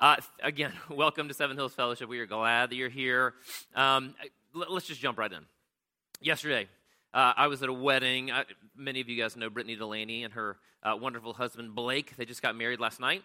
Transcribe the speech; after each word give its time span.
Uh, 0.00 0.16
again, 0.42 0.72
welcome 0.90 1.28
to 1.28 1.34
Seven 1.34 1.58
Hills 1.58 1.74
Fellowship. 1.74 2.08
We 2.08 2.20
are 2.20 2.26
glad 2.26 2.70
that 2.70 2.76
you're 2.76 2.88
here. 2.88 3.34
Um, 3.74 4.14
let, 4.54 4.70
us 4.70 4.84
just 4.84 4.98
jump 4.98 5.18
right 5.18 5.30
in. 5.30 5.44
Yesterday, 6.22 6.68
uh, 7.12 7.34
I 7.36 7.48
was 7.48 7.62
at 7.62 7.68
a 7.68 7.72
wedding. 7.72 8.32
I, 8.32 8.44
many 8.74 9.02
of 9.02 9.10
you 9.10 9.22
guys 9.22 9.36
know 9.36 9.50
Brittany 9.50 9.76
Delaney 9.76 10.24
and 10.24 10.32
her 10.32 10.56
uh, 10.82 10.96
wonderful 10.98 11.34
husband 11.34 11.74
Blake. 11.74 12.16
They 12.16 12.24
just 12.24 12.40
got 12.40 12.56
married 12.56 12.80
last 12.80 12.98
night. 12.98 13.22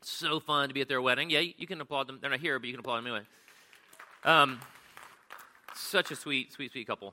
So 0.00 0.40
fun 0.40 0.68
to 0.68 0.74
be 0.74 0.80
at 0.80 0.88
their 0.88 1.02
wedding. 1.02 1.28
Yeah, 1.28 1.40
you 1.40 1.66
can 1.66 1.78
applaud 1.82 2.06
them. 2.06 2.18
They're 2.18 2.30
not 2.30 2.40
here, 2.40 2.58
but 2.58 2.66
you 2.66 2.72
can 2.72 2.80
applaud 2.80 2.96
them 2.96 3.06
anyway. 3.06 3.26
Um, 4.24 4.60
such 5.74 6.10
a 6.10 6.16
sweet, 6.16 6.50
sweet, 6.50 6.72
sweet 6.72 6.86
couple. 6.86 7.12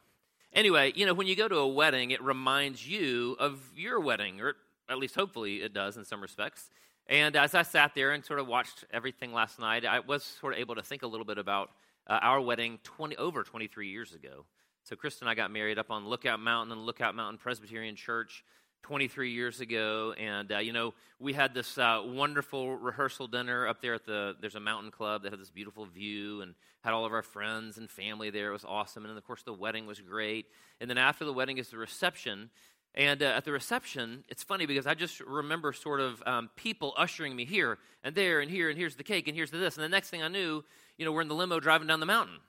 Anyway, 0.54 0.94
you 0.96 1.06
know, 1.06 1.14
when 1.14 1.28
you 1.28 1.36
go 1.36 1.50
to 1.50 1.58
a 1.58 1.68
wedding, 1.68 2.12
it 2.12 2.24
reminds 2.24 2.88
you 2.88 3.36
of 3.38 3.60
your 3.76 4.00
wedding, 4.00 4.40
or 4.40 4.56
at 4.90 4.98
least 4.98 5.16
hopefully 5.16 5.58
it 5.58 5.74
does 5.74 5.98
in 5.98 6.06
some 6.06 6.22
respects. 6.22 6.70
And 7.10 7.38
as 7.38 7.56
I 7.56 7.62
sat 7.62 7.96
there 7.96 8.12
and 8.12 8.24
sort 8.24 8.40
of 8.40 8.48
watched 8.48 8.84
everything 8.92 9.32
last 9.32 9.60
night, 9.60 9.86
I 9.86 10.00
was 10.02 10.24
sort 10.24 10.54
of 10.54 10.60
able 10.60 10.76
to 10.76 10.84
think 10.84 11.04
a 11.04 11.08
little 11.08 11.26
bit 11.26 11.38
about 11.38 11.72
uh, 12.06 12.20
our 12.22 12.42
wedding 12.42 12.80
20, 12.84 13.16
over 13.16 13.44
23 13.44 13.88
years 13.88 14.14
ago. 14.14 14.46
So 14.84 14.96
Krista 14.96 15.22
and 15.22 15.30
I 15.30 15.36
got 15.36 15.52
married 15.52 15.80
up 15.80 15.90
on 15.90 16.08
Lookout 16.08 16.40
Mountain 16.40 16.74
and 16.74 16.86
Lookout 16.86 17.16
Mountain 17.16 17.38
Presbyterian 17.38 17.96
Church 17.96 18.44
23 18.84 19.32
years 19.32 19.62
ago. 19.62 20.14
And, 20.18 20.52
uh, 20.52 20.60
you 20.60 20.74
know, 20.74 20.94
we 21.20 21.32
had 21.32 21.54
this 21.54 21.78
uh, 21.78 22.02
wonderful 22.06 22.76
rehearsal 22.76 23.28
dinner 23.28 23.68
up 23.68 23.82
there 23.82 23.94
at 23.94 24.06
the, 24.06 24.36
there's 24.42 24.56
a 24.56 24.60
mountain 24.60 24.92
club 24.92 25.24
that 25.24 25.32
had 25.32 25.40
this 25.40 25.50
beautiful 25.50 25.86
view 25.86 26.42
and 26.42 26.56
had 26.84 26.94
all 26.94 27.06
of 27.06 27.14
our 27.14 27.22
friends 27.22 27.78
and 27.78 27.90
family 27.90 28.30
there. 28.30 28.50
It 28.50 28.54
was 28.54 28.66
awesome. 28.66 29.06
And 29.06 29.18
of 29.18 29.26
course, 29.26 29.44
the 29.44 29.54
wedding 29.54 29.88
was 29.88 30.00
great. 30.02 30.46
And 30.80 30.90
then 30.90 30.98
after 30.98 31.24
the 31.24 31.34
wedding 31.34 31.58
is 31.58 31.70
the 31.70 31.78
reception. 31.78 32.50
And 32.98 33.22
uh, 33.22 33.28
at 33.28 33.46
the 33.46 33.52
reception, 33.52 34.24
it's 34.28 34.42
funny 34.42 34.66
because 34.66 34.88
I 34.88 34.96
just 34.96 35.20
remember 35.22 35.72
sort 35.72 36.00
of 36.00 36.22
um, 36.26 36.50
people 36.56 36.96
ushering 36.98 37.36
me 37.36 37.46
here 37.46 37.78
and 38.04 38.16
there 38.16 38.40
and 38.42 38.50
here 38.50 38.70
and 38.70 38.78
here's 38.78 38.96
the 38.96 39.04
cake 39.04 39.28
and 39.28 39.38
here's 39.38 39.52
the 39.52 39.58
this. 39.60 39.78
And 39.78 39.84
the 39.84 39.90
next 39.90 40.10
thing 40.10 40.24
I 40.24 40.28
knew, 40.28 40.64
you 40.98 41.06
know, 41.06 41.12
we're 41.12 41.22
in 41.22 41.28
the 41.28 41.36
limo 41.36 41.60
driving 41.60 41.88
down 41.88 42.00
the 42.00 42.08
mountain. 42.08 42.40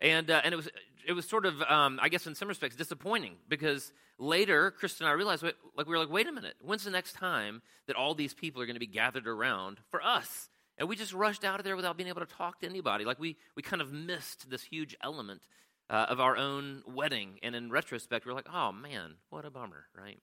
And, 0.00 0.28
uh, 0.28 0.40
and 0.42 0.52
it 0.52 0.56
was 0.56 0.68
it 1.06 1.12
was 1.12 1.28
sort 1.28 1.46
of 1.46 1.62
um, 1.62 2.00
I 2.02 2.08
guess 2.08 2.26
in 2.26 2.34
some 2.34 2.48
respects 2.48 2.74
disappointing 2.74 3.36
because 3.48 3.92
later 4.18 4.72
Kristen 4.72 5.06
and 5.06 5.12
I 5.12 5.14
realized 5.14 5.42
like 5.42 5.86
we 5.86 5.92
were 5.92 5.98
like 5.98 6.10
wait 6.10 6.26
a 6.26 6.32
minute 6.32 6.54
when's 6.60 6.84
the 6.84 6.90
next 6.90 7.14
time 7.14 7.62
that 7.86 7.96
all 7.96 8.14
these 8.14 8.34
people 8.34 8.62
are 8.62 8.66
going 8.66 8.76
to 8.76 8.80
be 8.80 8.86
gathered 8.86 9.26
around 9.26 9.78
for 9.90 10.02
us 10.02 10.48
and 10.78 10.88
we 10.88 10.96
just 10.96 11.12
rushed 11.12 11.44
out 11.44 11.58
of 11.58 11.64
there 11.64 11.76
without 11.76 11.96
being 11.96 12.08
able 12.08 12.20
to 12.20 12.34
talk 12.34 12.60
to 12.60 12.68
anybody 12.68 13.04
like 13.04 13.18
we 13.18 13.36
we 13.56 13.62
kind 13.62 13.82
of 13.82 13.92
missed 13.92 14.48
this 14.48 14.62
huge 14.62 14.96
element 15.02 15.42
uh, 15.90 16.06
of 16.08 16.20
our 16.20 16.36
own 16.36 16.82
wedding. 16.86 17.38
And 17.42 17.54
in 17.54 17.70
retrospect, 17.70 18.26
we're 18.26 18.32
like, 18.32 18.48
oh 18.52 18.72
man, 18.72 19.14
what 19.30 19.44
a 19.44 19.50
bummer, 19.50 19.86
right? 19.96 20.18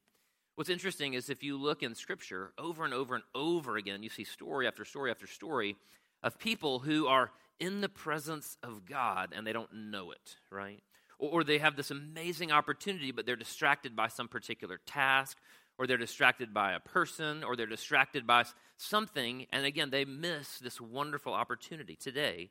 What's 0.55 0.69
interesting 0.69 1.13
is 1.13 1.29
if 1.29 1.43
you 1.43 1.57
look 1.57 1.83
in 1.83 1.95
Scripture 1.95 2.52
over 2.57 2.83
and 2.83 2.93
over 2.93 3.15
and 3.15 3.23
over 3.33 3.77
again, 3.77 4.03
you 4.03 4.09
see 4.09 4.25
story 4.25 4.67
after 4.67 4.83
story 4.83 5.09
after 5.09 5.27
story 5.27 5.77
of 6.21 6.37
people 6.37 6.80
who 6.80 7.07
are 7.07 7.31
in 7.59 7.81
the 7.81 7.89
presence 7.89 8.57
of 8.61 8.85
God 8.85 9.33
and 9.35 9.47
they 9.47 9.53
don't 9.53 9.73
know 9.73 10.11
it, 10.11 10.35
right? 10.52 10.83
Or, 11.17 11.30
or 11.30 11.43
they 11.43 11.59
have 11.59 11.75
this 11.75 11.91
amazing 11.91 12.52
opportunity, 12.52 13.11
but 13.11 13.25
they're 13.25 13.35
distracted 13.35 13.95
by 13.95 14.07
some 14.07 14.27
particular 14.27 14.80
task, 14.85 15.37
or 15.77 15.87
they're 15.87 15.97
distracted 15.97 16.53
by 16.53 16.73
a 16.73 16.80
person, 16.81 17.43
or 17.43 17.55
they're 17.55 17.65
distracted 17.65 18.27
by 18.27 18.43
something, 18.77 19.45
and 19.53 19.65
again, 19.65 19.91
they 19.91 20.03
miss 20.03 20.59
this 20.59 20.81
wonderful 20.81 21.33
opportunity. 21.33 21.95
Today, 21.95 22.49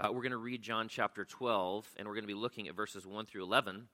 uh, 0.00 0.08
we're 0.10 0.22
going 0.22 0.30
to 0.30 0.38
read 0.38 0.62
John 0.62 0.88
chapter 0.88 1.26
12, 1.26 1.86
and 1.98 2.08
we're 2.08 2.14
going 2.14 2.24
to 2.24 2.28
be 2.28 2.34
looking 2.34 2.68
at 2.68 2.74
verses 2.74 3.06
1 3.06 3.26
through 3.26 3.42
11. 3.42 3.86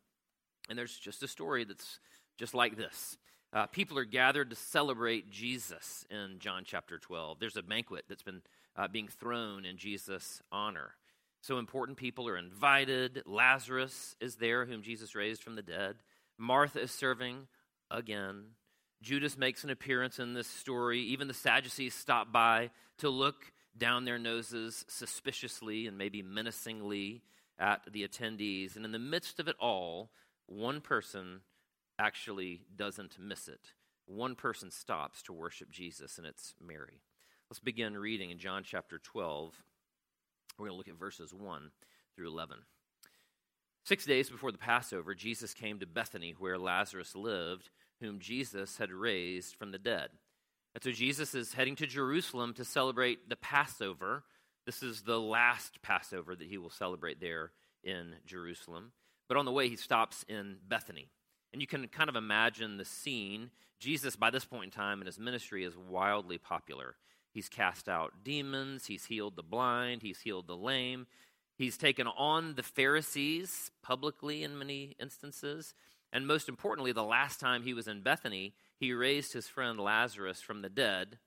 And 0.68 0.78
there's 0.78 0.96
just 0.96 1.22
a 1.24 1.28
story 1.28 1.64
that's 1.64 1.98
just 2.38 2.54
like 2.54 2.76
this. 2.76 3.18
Uh, 3.52 3.66
people 3.66 3.98
are 3.98 4.04
gathered 4.04 4.50
to 4.50 4.56
celebrate 4.56 5.30
Jesus 5.30 6.04
in 6.08 6.38
John 6.38 6.62
chapter 6.64 6.98
12. 6.98 7.40
There's 7.40 7.56
a 7.56 7.62
banquet 7.62 8.04
that's 8.08 8.22
been 8.22 8.42
uh, 8.76 8.86
being 8.86 9.08
thrown 9.08 9.64
in 9.64 9.78
Jesus' 9.78 10.42
honor. 10.52 10.92
So 11.40 11.58
important 11.58 11.98
people 11.98 12.28
are 12.28 12.36
invited. 12.36 13.22
Lazarus 13.26 14.14
is 14.20 14.36
there, 14.36 14.64
whom 14.64 14.82
Jesus 14.82 15.14
raised 15.14 15.42
from 15.42 15.56
the 15.56 15.62
dead. 15.62 15.96
Martha 16.38 16.80
is 16.80 16.92
serving 16.92 17.48
again. 17.90 18.44
Judas 19.02 19.36
makes 19.36 19.64
an 19.64 19.70
appearance 19.70 20.18
in 20.18 20.34
this 20.34 20.46
story. 20.46 21.00
Even 21.00 21.26
the 21.26 21.34
Sadducees 21.34 21.94
stop 21.94 22.32
by 22.32 22.70
to 22.98 23.08
look 23.08 23.52
down 23.78 24.04
their 24.04 24.18
noses 24.18 24.84
suspiciously 24.88 25.86
and 25.86 25.98
maybe 25.98 26.22
menacingly 26.22 27.22
at 27.58 27.82
the 27.90 28.06
attendees. 28.06 28.76
And 28.76 28.84
in 28.84 28.92
the 28.92 28.98
midst 28.98 29.38
of 29.40 29.48
it 29.48 29.56
all, 29.60 30.10
one 30.46 30.80
person 30.80 31.40
actually 31.98 32.62
doesn't 32.74 33.18
miss 33.18 33.48
it. 33.48 33.72
One 34.06 34.34
person 34.34 34.70
stops 34.70 35.22
to 35.24 35.32
worship 35.32 35.70
Jesus, 35.70 36.18
and 36.18 36.26
it's 36.26 36.54
Mary. 36.64 37.00
Let's 37.50 37.60
begin 37.60 37.96
reading 37.96 38.30
in 38.30 38.38
John 38.38 38.62
chapter 38.64 38.98
12. 38.98 39.62
We're 40.58 40.66
going 40.66 40.74
to 40.74 40.76
look 40.76 40.88
at 40.88 40.98
verses 40.98 41.34
1 41.34 41.70
through 42.14 42.28
11. 42.28 42.58
Six 43.84 44.04
days 44.04 44.30
before 44.30 44.52
the 44.52 44.58
Passover, 44.58 45.14
Jesus 45.14 45.54
came 45.54 45.78
to 45.78 45.86
Bethany, 45.86 46.34
where 46.38 46.58
Lazarus 46.58 47.14
lived, 47.14 47.70
whom 48.00 48.18
Jesus 48.18 48.78
had 48.78 48.90
raised 48.90 49.54
from 49.54 49.70
the 49.70 49.78
dead. 49.78 50.10
And 50.76 50.84
so 50.84 50.90
Jesus 50.90 51.34
is 51.34 51.54
heading 51.54 51.74
to 51.76 51.86
Jerusalem 51.86 52.52
to 52.52 52.62
celebrate 52.62 53.30
the 53.30 53.36
Passover. 53.36 54.24
This 54.66 54.82
is 54.82 55.00
the 55.00 55.18
last 55.18 55.80
Passover 55.80 56.36
that 56.36 56.46
he 56.46 56.58
will 56.58 56.68
celebrate 56.68 57.18
there 57.18 57.52
in 57.82 58.12
Jerusalem. 58.26 58.92
But 59.26 59.38
on 59.38 59.46
the 59.46 59.52
way, 59.52 59.70
he 59.70 59.76
stops 59.76 60.22
in 60.28 60.56
Bethany. 60.68 61.08
And 61.54 61.62
you 61.62 61.66
can 61.66 61.88
kind 61.88 62.10
of 62.10 62.14
imagine 62.14 62.76
the 62.76 62.84
scene. 62.84 63.52
Jesus, 63.80 64.16
by 64.16 64.28
this 64.28 64.44
point 64.44 64.64
in 64.64 64.70
time 64.70 65.00
in 65.00 65.06
his 65.06 65.18
ministry, 65.18 65.64
is 65.64 65.78
wildly 65.78 66.36
popular. 66.36 66.96
He's 67.32 67.48
cast 67.48 67.88
out 67.88 68.12
demons, 68.22 68.84
he's 68.84 69.06
healed 69.06 69.36
the 69.36 69.42
blind, 69.42 70.02
he's 70.02 70.20
healed 70.20 70.46
the 70.46 70.58
lame, 70.58 71.06
he's 71.56 71.78
taken 71.78 72.06
on 72.06 72.54
the 72.54 72.62
Pharisees 72.62 73.70
publicly 73.82 74.42
in 74.42 74.58
many 74.58 74.94
instances. 75.00 75.72
And 76.12 76.26
most 76.26 76.50
importantly, 76.50 76.92
the 76.92 77.02
last 77.02 77.40
time 77.40 77.62
he 77.62 77.72
was 77.72 77.88
in 77.88 78.02
Bethany, 78.02 78.52
he 78.78 78.92
raised 78.92 79.32
his 79.32 79.48
friend 79.48 79.78
Lazarus 79.78 80.40
from 80.40 80.62
the 80.62 80.68
dead. 80.68 81.18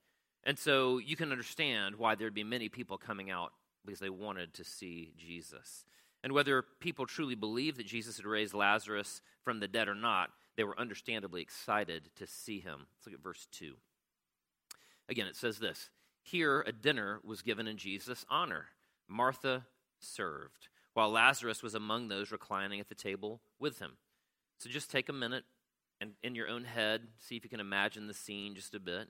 And 0.43 0.57
so 0.57 0.97
you 0.97 1.15
can 1.15 1.31
understand 1.31 1.95
why 1.95 2.15
there'd 2.15 2.33
be 2.33 2.43
many 2.43 2.69
people 2.69 2.97
coming 2.97 3.29
out 3.29 3.51
because 3.85 3.99
they 3.99 4.09
wanted 4.09 4.53
to 4.55 4.63
see 4.63 5.13
Jesus. 5.17 5.85
And 6.23 6.33
whether 6.33 6.63
people 6.79 7.05
truly 7.05 7.35
believed 7.35 7.77
that 7.77 7.87
Jesus 7.87 8.17
had 8.17 8.25
raised 8.25 8.53
Lazarus 8.53 9.21
from 9.43 9.59
the 9.59 9.67
dead 9.67 9.87
or 9.87 9.95
not, 9.95 10.29
they 10.57 10.63
were 10.63 10.79
understandably 10.79 11.41
excited 11.41 12.09
to 12.17 12.27
see 12.27 12.59
him. 12.59 12.87
Let's 12.97 13.07
look 13.07 13.15
at 13.15 13.23
verse 13.23 13.47
2. 13.51 13.75
Again, 15.07 15.27
it 15.27 15.35
says 15.35 15.59
this 15.59 15.89
Here 16.21 16.61
a 16.61 16.71
dinner 16.71 17.19
was 17.23 17.41
given 17.41 17.67
in 17.67 17.77
Jesus' 17.77 18.25
honor. 18.29 18.65
Martha 19.07 19.65
served, 19.99 20.67
while 20.93 21.09
Lazarus 21.09 21.63
was 21.63 21.73
among 21.73 22.07
those 22.07 22.31
reclining 22.31 22.79
at 22.79 22.89
the 22.89 22.95
table 22.95 23.41
with 23.59 23.79
him. 23.79 23.93
So 24.59 24.69
just 24.69 24.91
take 24.91 25.09
a 25.09 25.13
minute 25.13 25.45
and 26.01 26.11
in 26.23 26.35
your 26.35 26.47
own 26.47 26.63
head, 26.63 27.01
see 27.17 27.35
if 27.35 27.43
you 27.43 27.49
can 27.49 27.59
imagine 27.59 28.07
the 28.07 28.13
scene 28.13 28.55
just 28.55 28.75
a 28.75 28.79
bit. 28.79 29.07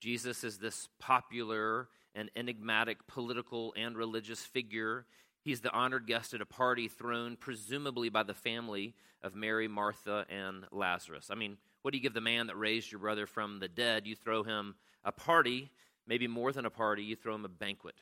Jesus 0.00 0.44
is 0.44 0.58
this 0.58 0.88
popular 0.98 1.88
and 2.14 2.30
enigmatic 2.36 3.06
political 3.06 3.72
and 3.76 3.96
religious 3.96 4.40
figure. 4.40 5.06
He's 5.42 5.60
the 5.60 5.72
honored 5.72 6.06
guest 6.06 6.34
at 6.34 6.40
a 6.40 6.46
party 6.46 6.88
thrown 6.88 7.36
presumably 7.36 8.08
by 8.08 8.22
the 8.22 8.34
family 8.34 8.94
of 9.22 9.34
Mary, 9.34 9.68
Martha, 9.68 10.26
and 10.28 10.64
Lazarus. 10.70 11.28
I 11.30 11.34
mean, 11.34 11.56
what 11.82 11.92
do 11.92 11.98
you 11.98 12.02
give 12.02 12.14
the 12.14 12.20
man 12.20 12.46
that 12.46 12.56
raised 12.56 12.90
your 12.90 13.00
brother 13.00 13.26
from 13.26 13.58
the 13.60 13.68
dead? 13.68 14.06
You 14.06 14.14
throw 14.14 14.42
him 14.42 14.74
a 15.04 15.12
party, 15.12 15.70
maybe 16.06 16.26
more 16.26 16.52
than 16.52 16.66
a 16.66 16.70
party, 16.70 17.02
you 17.02 17.16
throw 17.16 17.34
him 17.34 17.44
a 17.44 17.48
banquet. 17.48 17.94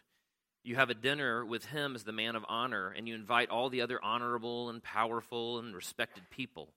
You 0.64 0.76
have 0.76 0.90
a 0.90 0.94
dinner 0.94 1.44
with 1.44 1.64
him 1.64 1.96
as 1.96 2.04
the 2.04 2.12
man 2.12 2.36
of 2.36 2.44
honor, 2.48 2.94
and 2.96 3.08
you 3.08 3.14
invite 3.16 3.50
all 3.50 3.68
the 3.68 3.80
other 3.80 4.02
honorable 4.02 4.70
and 4.70 4.82
powerful 4.82 5.58
and 5.58 5.74
respected 5.74 6.22
people. 6.30 6.72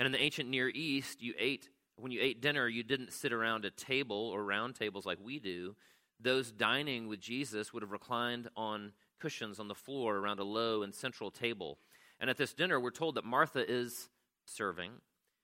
And 0.00 0.06
in 0.06 0.12
the 0.12 0.22
ancient 0.22 0.48
Near 0.48 0.70
East, 0.70 1.20
you 1.20 1.34
ate 1.38 1.68
when 1.96 2.10
you 2.10 2.22
ate 2.22 2.40
dinner, 2.40 2.66
you 2.66 2.82
didn't 2.82 3.12
sit 3.12 3.34
around 3.34 3.66
a 3.66 3.70
table 3.70 4.16
or 4.16 4.42
round 4.42 4.74
tables 4.74 5.04
like 5.04 5.18
we 5.22 5.38
do. 5.38 5.76
Those 6.18 6.50
dining 6.50 7.06
with 7.06 7.20
Jesus 7.20 7.74
would 7.74 7.82
have 7.82 7.92
reclined 7.92 8.48
on 8.56 8.92
cushions 9.20 9.60
on 9.60 9.68
the 9.68 9.74
floor 9.74 10.16
around 10.16 10.38
a 10.38 10.44
low 10.44 10.82
and 10.82 10.94
central 10.94 11.30
table. 11.30 11.76
And 12.18 12.30
at 12.30 12.38
this 12.38 12.54
dinner, 12.54 12.80
we're 12.80 12.90
told 12.90 13.16
that 13.16 13.26
Martha 13.26 13.70
is 13.70 14.08
serving. 14.46 14.92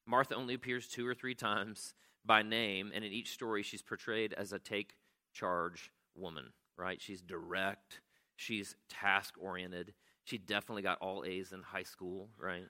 Martha 0.07 0.35
only 0.35 0.55
appears 0.55 0.89
two 0.89 1.07
or 1.07 1.15
three 1.15 1.35
times 1.35 1.93
by 2.25 2.41
name, 2.41 2.91
and 2.95 3.05
in 3.05 3.13
each 3.13 3.33
story, 3.33 3.63
she's 3.63 3.83
portrayed 3.83 4.33
as 4.33 4.55
a 4.55 4.59
take 4.59 4.95
charge 5.35 5.93
woman, 6.15 6.55
right? 6.79 7.03
She's 7.03 7.21
direct, 7.21 8.01
she's 8.37 8.75
task 8.89 9.35
oriented. 9.39 9.93
She 10.25 10.39
definitely 10.39 10.83
got 10.83 11.03
all 11.03 11.25
A's 11.27 11.53
in 11.53 11.61
high 11.61 11.83
school, 11.83 12.31
right? 12.39 12.65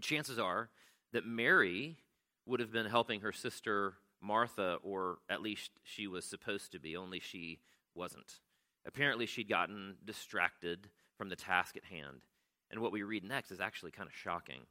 Chances 0.00 0.38
are 0.38 0.70
that 1.12 1.26
Mary 1.26 1.98
would 2.46 2.60
have 2.60 2.72
been 2.72 2.86
helping 2.86 3.20
her 3.20 3.32
sister 3.32 3.94
Martha, 4.20 4.78
or 4.82 5.18
at 5.28 5.42
least 5.42 5.72
she 5.82 6.06
was 6.06 6.24
supposed 6.24 6.72
to 6.72 6.78
be, 6.78 6.96
only 6.96 7.20
she 7.20 7.60
wasn't. 7.94 8.40
Apparently, 8.86 9.26
she'd 9.26 9.48
gotten 9.48 9.96
distracted 10.04 10.88
from 11.18 11.28
the 11.28 11.36
task 11.36 11.76
at 11.76 11.84
hand. 11.84 12.24
And 12.70 12.80
what 12.80 12.92
we 12.92 13.02
read 13.02 13.24
next 13.24 13.50
is 13.50 13.60
actually 13.60 13.90
kind 13.90 14.08
of 14.08 14.14
shocking. 14.14 14.62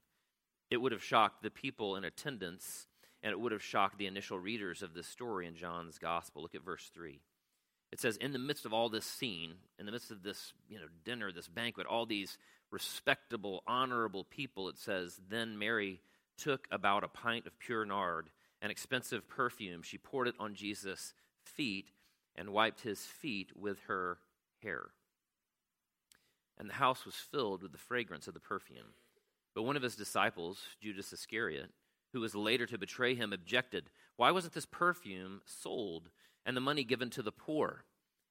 It 0.69 0.77
would 0.77 0.91
have 0.91 1.03
shocked 1.03 1.44
the 1.44 1.51
people 1.51 1.95
in 1.95 2.03
attendance, 2.03 2.88
and 3.21 3.31
it 3.31 3.39
would 3.39 3.51
have 3.51 3.62
shocked 3.62 3.97
the 3.97 4.07
initial 4.07 4.39
readers 4.39 4.81
of 4.81 4.94
this 4.94 5.07
story 5.07 5.45
in 5.45 5.56
John's 5.56 6.00
gospel. 6.00 6.41
Look 6.41 6.56
at 6.56 6.65
verse 6.65 6.89
3. 6.94 7.21
It 7.91 7.99
says, 7.99 8.17
in 8.17 8.31
the 8.31 8.39
midst 8.39 8.65
of 8.65 8.73
all 8.73 8.89
this 8.89 9.05
scene, 9.05 9.55
in 9.77 9.85
the 9.85 9.91
midst 9.91 10.11
of 10.11 10.23
this 10.23 10.53
you 10.69 10.79
know, 10.79 10.85
dinner, 11.03 11.31
this 11.31 11.47
banquet, 11.47 11.88
all 11.88 12.05
these 12.05 12.38
respectable, 12.71 13.63
honorable 13.67 14.23
people, 14.23 14.69
it 14.69 14.77
says, 14.77 15.19
then 15.29 15.59
Mary 15.59 15.99
took 16.38 16.67
about 16.71 17.03
a 17.03 17.09
pint 17.09 17.45
of 17.47 17.59
pure 17.59 17.85
nard, 17.85 18.29
an 18.61 18.71
expensive 18.71 19.27
perfume. 19.27 19.81
She 19.83 19.97
poured 19.97 20.29
it 20.29 20.35
on 20.39 20.55
Jesus' 20.55 21.13
feet 21.43 21.89
and 22.35 22.51
wiped 22.51 22.81
his 22.81 23.01
feet 23.01 23.51
with 23.55 23.79
her 23.88 24.19
hair. 24.63 24.91
And 26.57 26.69
the 26.69 26.75
house 26.75 27.05
was 27.05 27.15
filled 27.15 27.61
with 27.61 27.73
the 27.73 27.77
fragrance 27.77 28.27
of 28.27 28.33
the 28.33 28.39
perfume. 28.39 28.93
But 29.53 29.63
one 29.63 29.75
of 29.75 29.83
his 29.83 29.95
disciples, 29.95 30.59
Judas 30.81 31.11
Iscariot, 31.11 31.69
who 32.13 32.21
was 32.21 32.35
later 32.35 32.65
to 32.67 32.77
betray 32.77 33.15
him, 33.15 33.33
objected, 33.33 33.89
Why 34.15 34.31
wasn't 34.31 34.53
this 34.53 34.65
perfume 34.65 35.41
sold 35.45 36.09
and 36.45 36.55
the 36.55 36.61
money 36.61 36.83
given 36.83 37.09
to 37.11 37.21
the 37.21 37.31
poor? 37.31 37.83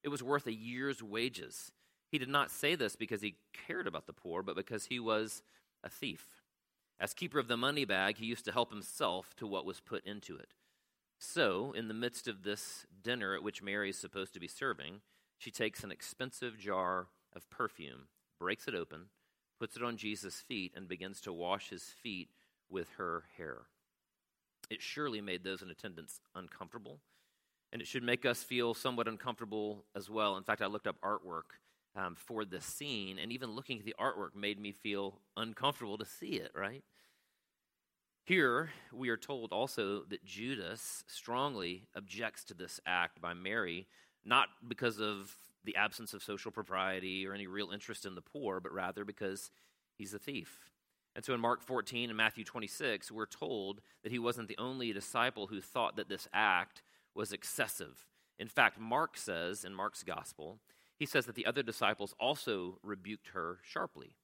It 0.02 0.08
was 0.08 0.22
worth 0.22 0.46
a 0.46 0.52
year's 0.52 1.02
wages. 1.02 1.72
He 2.10 2.18
did 2.18 2.28
not 2.28 2.50
say 2.50 2.74
this 2.74 2.96
because 2.96 3.22
he 3.22 3.36
cared 3.66 3.86
about 3.86 4.06
the 4.06 4.12
poor, 4.12 4.42
but 4.42 4.56
because 4.56 4.86
he 4.86 4.98
was 4.98 5.42
a 5.84 5.88
thief. 5.88 6.26
As 6.98 7.14
keeper 7.14 7.38
of 7.38 7.48
the 7.48 7.56
money 7.56 7.84
bag, 7.84 8.18
he 8.18 8.26
used 8.26 8.44
to 8.44 8.52
help 8.52 8.70
himself 8.70 9.34
to 9.36 9.46
what 9.46 9.64
was 9.64 9.80
put 9.80 10.04
into 10.04 10.36
it. 10.36 10.48
So, 11.18 11.72
in 11.72 11.88
the 11.88 11.94
midst 11.94 12.28
of 12.28 12.42
this 12.42 12.86
dinner 13.02 13.34
at 13.34 13.42
which 13.42 13.62
Mary 13.62 13.90
is 13.90 13.98
supposed 13.98 14.32
to 14.34 14.40
be 14.40 14.48
serving, 14.48 15.00
she 15.38 15.50
takes 15.50 15.84
an 15.84 15.92
expensive 15.92 16.58
jar 16.58 17.08
of 17.34 17.48
perfume, 17.50 18.08
breaks 18.38 18.66
it 18.66 18.74
open, 18.74 19.06
puts 19.58 19.76
it 19.76 19.82
on 19.82 19.96
Jesus' 19.96 20.40
feet, 20.40 20.72
and 20.74 20.88
begins 20.88 21.20
to 21.22 21.32
wash 21.32 21.70
his 21.70 21.84
feet 21.84 22.30
with 22.70 22.88
her 22.96 23.24
hair. 23.36 23.62
It 24.70 24.82
surely 24.82 25.20
made 25.20 25.44
those 25.44 25.62
in 25.62 25.70
attendance 25.70 26.20
uncomfortable, 26.34 27.00
and 27.72 27.80
it 27.80 27.88
should 27.88 28.02
make 28.02 28.26
us 28.26 28.42
feel 28.42 28.74
somewhat 28.74 29.08
uncomfortable 29.08 29.84
as 29.94 30.10
well. 30.10 30.36
In 30.36 30.42
fact, 30.42 30.62
I 30.62 30.66
looked 30.66 30.86
up 30.86 31.00
artwork 31.02 31.56
um, 31.96 32.16
for 32.16 32.44
this 32.44 32.64
scene, 32.64 33.18
and 33.18 33.32
even 33.32 33.50
looking 33.50 33.78
at 33.78 33.84
the 33.84 33.94
artwork 34.00 34.34
made 34.34 34.60
me 34.60 34.72
feel 34.72 35.20
uncomfortable 35.36 35.98
to 35.98 36.04
see 36.04 36.32
it, 36.32 36.52
right? 36.54 36.84
Here, 38.24 38.70
we 38.92 39.08
are 39.08 39.16
told 39.16 39.52
also 39.52 40.04
that 40.04 40.24
Judas 40.24 41.04
strongly 41.08 41.88
objects 41.96 42.44
to 42.44 42.54
this 42.54 42.80
act 42.86 43.20
by 43.20 43.34
Mary, 43.34 43.88
not 44.24 44.48
because 44.68 45.00
of 45.00 45.34
the 45.64 45.76
absence 45.76 46.14
of 46.14 46.22
social 46.22 46.50
propriety 46.50 47.26
or 47.26 47.34
any 47.34 47.46
real 47.46 47.70
interest 47.70 48.06
in 48.06 48.14
the 48.14 48.20
poor, 48.20 48.60
but 48.60 48.72
rather 48.72 49.04
because 49.04 49.50
he's 49.96 50.14
a 50.14 50.18
thief. 50.18 50.70
And 51.16 51.24
so 51.24 51.34
in 51.34 51.40
Mark 51.40 51.62
14 51.62 52.08
and 52.08 52.16
Matthew 52.16 52.44
26, 52.44 53.10
we're 53.10 53.26
told 53.26 53.80
that 54.02 54.12
he 54.12 54.18
wasn't 54.18 54.48
the 54.48 54.58
only 54.58 54.92
disciple 54.92 55.48
who 55.48 55.60
thought 55.60 55.96
that 55.96 56.08
this 56.08 56.28
act 56.32 56.82
was 57.14 57.32
excessive. 57.32 58.06
In 58.38 58.48
fact, 58.48 58.78
Mark 58.78 59.16
says 59.16 59.64
in 59.64 59.74
Mark's 59.74 60.02
gospel, 60.02 60.60
he 60.98 61.06
says 61.06 61.26
that 61.26 61.34
the 61.34 61.46
other 61.46 61.62
disciples 61.62 62.14
also 62.20 62.78
rebuked 62.82 63.28
her 63.28 63.58
sharply. 63.62 64.14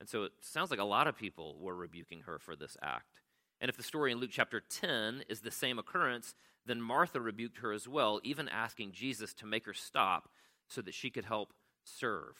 And 0.00 0.08
so 0.08 0.24
it 0.24 0.32
sounds 0.40 0.70
like 0.70 0.80
a 0.80 0.84
lot 0.84 1.06
of 1.06 1.16
people 1.16 1.56
were 1.58 1.74
rebuking 1.74 2.20
her 2.22 2.38
for 2.38 2.54
this 2.54 2.76
act. 2.82 3.22
And 3.60 3.68
if 3.68 3.76
the 3.76 3.82
story 3.82 4.12
in 4.12 4.18
Luke 4.18 4.30
chapter 4.32 4.60
10 4.60 5.24
is 5.28 5.40
the 5.40 5.50
same 5.50 5.78
occurrence, 5.78 6.34
then 6.64 6.80
Martha 6.80 7.20
rebuked 7.20 7.58
her 7.58 7.72
as 7.72 7.88
well, 7.88 8.20
even 8.22 8.48
asking 8.48 8.92
Jesus 8.92 9.34
to 9.34 9.46
make 9.46 9.66
her 9.66 9.74
stop 9.74 10.28
so 10.68 10.80
that 10.82 10.94
she 10.94 11.10
could 11.10 11.24
help 11.24 11.52
serve. 11.84 12.36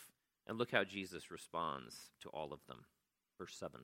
And 0.47 0.59
look 0.59 0.71
how 0.71 0.85
Jesus 0.85 1.31
responds 1.31 2.11
to 2.23 2.29
all 2.29 2.53
of 2.53 2.61
them. 2.67 2.85
Verse 3.39 3.57
7 3.59 3.81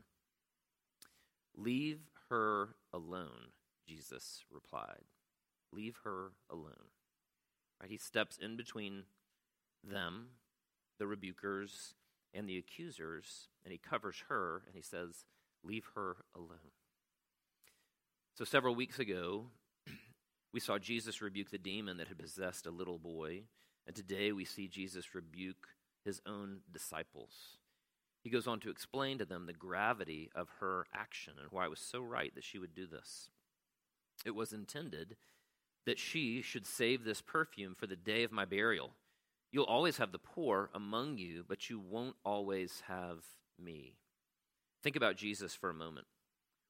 Leave 1.56 2.00
her 2.28 2.76
alone, 2.92 3.52
Jesus 3.88 4.44
replied. 4.50 5.04
Leave 5.74 5.96
her 6.04 6.32
alone. 6.50 6.90
Right? 7.80 7.90
He 7.90 7.98
steps 7.98 8.38
in 8.40 8.56
between 8.56 9.04
them, 9.82 10.28
the 10.98 11.06
rebukers, 11.06 11.94
and 12.32 12.48
the 12.48 12.58
accusers, 12.58 13.48
and 13.64 13.72
he 13.72 13.78
covers 13.78 14.24
her 14.28 14.62
and 14.66 14.74
he 14.74 14.82
says, 14.82 15.24
Leave 15.62 15.86
her 15.94 16.16
alone. 16.34 16.72
So, 18.34 18.44
several 18.44 18.74
weeks 18.74 18.98
ago, 18.98 19.46
we 20.52 20.60
saw 20.60 20.78
Jesus 20.78 21.22
rebuke 21.22 21.50
the 21.50 21.58
demon 21.58 21.96
that 21.98 22.08
had 22.08 22.18
possessed 22.18 22.66
a 22.66 22.70
little 22.70 22.98
boy, 22.98 23.44
and 23.86 23.94
today 23.94 24.32
we 24.32 24.44
see 24.44 24.66
Jesus 24.66 25.14
rebuke 25.14 25.68
his 26.04 26.20
own 26.26 26.58
disciples. 26.70 27.58
He 28.22 28.30
goes 28.30 28.46
on 28.46 28.60
to 28.60 28.70
explain 28.70 29.18
to 29.18 29.24
them 29.24 29.46
the 29.46 29.52
gravity 29.52 30.30
of 30.34 30.48
her 30.60 30.86
action 30.94 31.34
and 31.40 31.48
why 31.50 31.64
it 31.66 31.70
was 31.70 31.78
so 31.78 32.00
right 32.00 32.34
that 32.34 32.44
she 32.44 32.58
would 32.58 32.74
do 32.74 32.86
this. 32.86 33.30
It 34.24 34.34
was 34.34 34.52
intended 34.52 35.16
that 35.86 35.98
she 35.98 36.42
should 36.42 36.66
save 36.66 37.04
this 37.04 37.20
perfume 37.20 37.74
for 37.74 37.86
the 37.86 37.96
day 37.96 38.22
of 38.22 38.32
my 38.32 38.44
burial. 38.44 38.90
You'll 39.52 39.64
always 39.64 39.98
have 39.98 40.12
the 40.12 40.18
poor 40.18 40.70
among 40.74 41.18
you, 41.18 41.44
but 41.46 41.70
you 41.70 41.78
won't 41.78 42.16
always 42.24 42.82
have 42.88 43.24
me. 43.62 43.94
Think 44.82 44.96
about 44.96 45.16
Jesus 45.16 45.54
for 45.54 45.70
a 45.70 45.74
moment. 45.74 46.06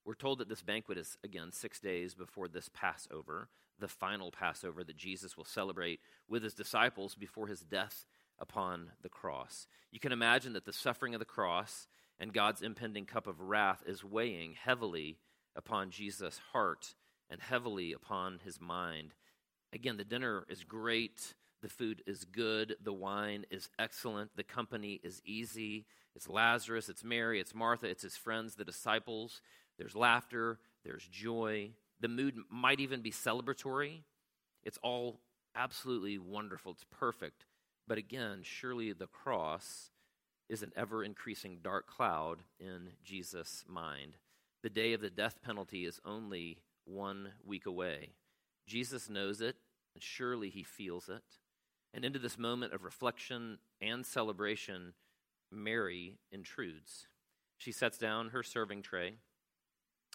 We're 0.05 0.15
told 0.15 0.39
that 0.39 0.49
this 0.49 0.63
banquet 0.63 0.99
is, 0.99 1.17
again, 1.25 1.51
six 1.51 1.81
days 1.81 2.15
before 2.15 2.47
this 2.47 2.69
Passover, 2.69 3.49
the 3.79 3.89
final 3.89 4.31
Passover 4.31 4.85
that 4.85 4.97
Jesus 4.97 5.37
will 5.37 5.47
celebrate 5.47 6.01
with 6.29 6.43
his 6.43 6.55
disciples 6.55 7.15
before 7.15 7.47
his 7.47 7.61
death 7.61 8.05
upon 8.39 8.91
the 9.03 9.09
cross. 9.09 9.67
You 9.91 10.01
can 10.01 10.13
imagine 10.13 10.53
that 10.53 10.67
the 10.67 10.73
suffering 10.73 11.15
of 11.15 11.21
the 11.21 11.25
cross 11.25 11.87
and 12.19 12.33
God's 12.33 12.63
impending 12.63 13.07
cup 13.07 13.27
of 13.27 13.41
wrath 13.41 13.83
is 13.87 14.05
weighing 14.05 14.55
heavily 14.63 15.19
upon 15.57 15.91
Jesus' 15.91 16.41
heart 16.53 16.95
and 17.31 17.41
heavily 17.41 17.93
upon 17.93 18.41
his 18.45 18.61
mind. 18.61 19.15
Again, 19.73 19.97
the 19.97 20.05
dinner 20.05 20.45
is 20.49 20.65
great. 20.65 21.35
The 21.63 21.69
food 21.69 22.03
is 22.07 22.25
good. 22.25 22.77
The 22.83 22.93
wine 22.93 23.47
is 23.51 23.71
excellent. 23.79 24.31
The 24.37 24.45
company 24.45 25.01
is 25.03 25.23
easy. 25.25 25.87
It's 26.15 26.29
Lazarus, 26.29 26.89
it's 26.89 27.03
Mary, 27.03 27.41
it's 27.41 27.55
Martha, 27.55 27.87
it's 27.87 28.03
his 28.03 28.17
friends, 28.17 28.55
the 28.55 28.65
disciples. 28.65 29.41
There's 29.79 29.97
laughter, 29.97 30.61
there's 30.85 31.09
joy. 31.09 31.71
The 32.01 32.09
mood 32.09 32.37
might 32.51 32.81
even 32.81 33.01
be 33.01 33.11
celebratory. 33.11 34.03
It's 34.63 34.79
all 34.83 35.21
absolutely 35.57 36.19
wonderful. 36.19 36.73
It's 36.73 36.85
perfect. 36.91 37.47
But 37.87 37.99
again, 37.99 38.41
surely 38.43 38.93
the 38.93 39.07
cross 39.07 39.91
is 40.49 40.63
an 40.63 40.73
ever 40.77 41.03
increasing 41.03 41.59
dark 41.63 41.87
cloud 41.87 42.41
in 42.61 42.91
Jesus' 43.03 43.65
mind. 43.67 44.17
The 44.63 44.71
day 44.71 44.93
of 44.93 45.01
the 45.01 45.11
death 45.11 45.41
penalty 45.43 45.85
is 45.85 46.01
only 46.05 46.59
one 46.85 47.33
week 47.45 47.67
away. 47.67 48.11
Jesus 48.67 49.09
knows 49.09 49.41
it, 49.41 49.57
and 49.95 50.03
surely 50.03 50.51
he 50.51 50.63
feels 50.63 51.09
it. 51.09 51.23
And 51.93 52.05
into 52.05 52.19
this 52.19 52.39
moment 52.39 52.73
of 52.73 52.83
reflection 52.83 53.59
and 53.81 54.05
celebration, 54.05 54.95
Mary 55.53 56.19
intrudes. 56.33 57.07
She 57.59 57.73
sets 57.73 57.99
down 57.99 58.31
her 58.31 58.43
serving 58.43 58.83
tray, 58.83 59.15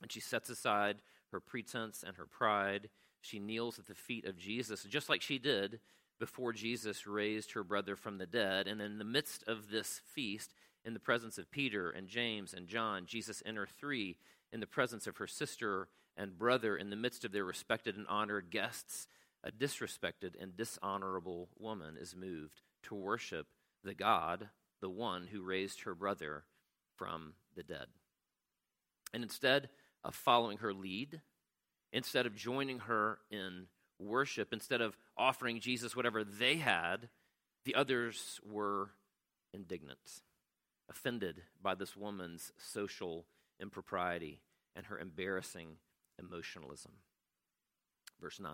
and 0.02 0.12
she 0.12 0.20
sets 0.20 0.50
aside 0.50 0.98
her 1.32 1.40
pretense 1.40 2.04
and 2.06 2.18
her 2.18 2.26
pride. 2.26 2.90
She 3.22 3.40
kneels 3.40 3.80
at 3.80 3.86
the 3.86 3.96
feet 3.96 4.26
of 4.26 4.38
Jesus, 4.38 4.84
just 4.84 5.10
like 5.10 5.22
she 5.22 5.40
did 5.40 5.80
before 6.20 6.52
Jesus 6.52 7.08
raised 7.08 7.54
her 7.54 7.64
brother 7.64 7.96
from 7.96 8.18
the 8.18 8.26
dead. 8.26 8.68
And 8.68 8.82
in 8.82 8.98
the 8.98 9.06
midst 9.06 9.44
of 9.48 9.70
this 9.70 10.02
feast, 10.14 10.54
in 10.84 10.94
the 10.94 11.00
presence 11.00 11.38
of 11.38 11.52
Peter 11.52 11.90
and 11.90 12.08
James 12.08 12.54
and 12.54 12.68
John, 12.68 13.06
Jesus 13.06 13.42
entered 13.46 13.70
three 13.70 14.18
in 14.52 14.60
the 14.60 14.68
presence 14.68 15.08
of 15.08 15.18
her 15.18 15.28
sister 15.28 15.88
and 16.20 16.38
brother, 16.38 16.76
in 16.76 16.90
the 16.90 16.98
midst 16.98 17.24
of 17.24 17.32
their 17.32 17.46
respected 17.46 17.96
and 17.96 18.06
honored 18.08 18.52
guests, 18.52 19.08
a 19.42 19.52
disrespected 19.52 20.34
and 20.40 20.56
dishonorable 20.56 21.48
woman 21.58 21.96
is 22.00 22.14
moved 22.14 22.62
to 22.84 22.94
worship 22.94 23.48
the 23.86 23.94
God, 23.94 24.50
the 24.82 24.90
one 24.90 25.28
who 25.28 25.42
raised 25.42 25.82
her 25.82 25.96
brother 25.96 26.44
from 26.98 27.36
the 27.56 27.64
dead. 27.64 27.86
And 29.14 29.24
instead 29.24 29.70
of 30.04 30.14
following 30.14 30.58
her 30.58 30.74
lead, 30.74 31.22
instead 31.94 32.26
of 32.26 32.36
joining 32.36 32.80
her 32.80 33.20
in 33.32 33.68
worship, 33.98 34.50
instead 34.52 34.82
of 34.82 34.98
offering 35.18 35.62
Jesus 35.62 35.96
whatever 35.96 36.26
they 36.26 36.58
had, 36.58 37.08
the 37.64 37.76
others 37.76 38.42
were 38.46 38.90
indignant, 39.54 40.22
offended 40.90 41.44
by 41.62 41.76
this 41.76 41.96
woman's 41.96 42.52
social 42.58 43.26
impropriety 43.62 44.42
and 44.76 44.88
her 44.88 45.00
embarrassing 45.00 45.78
emotionalism. 46.20 46.92
Verse 48.22 48.40
9. 48.40 48.52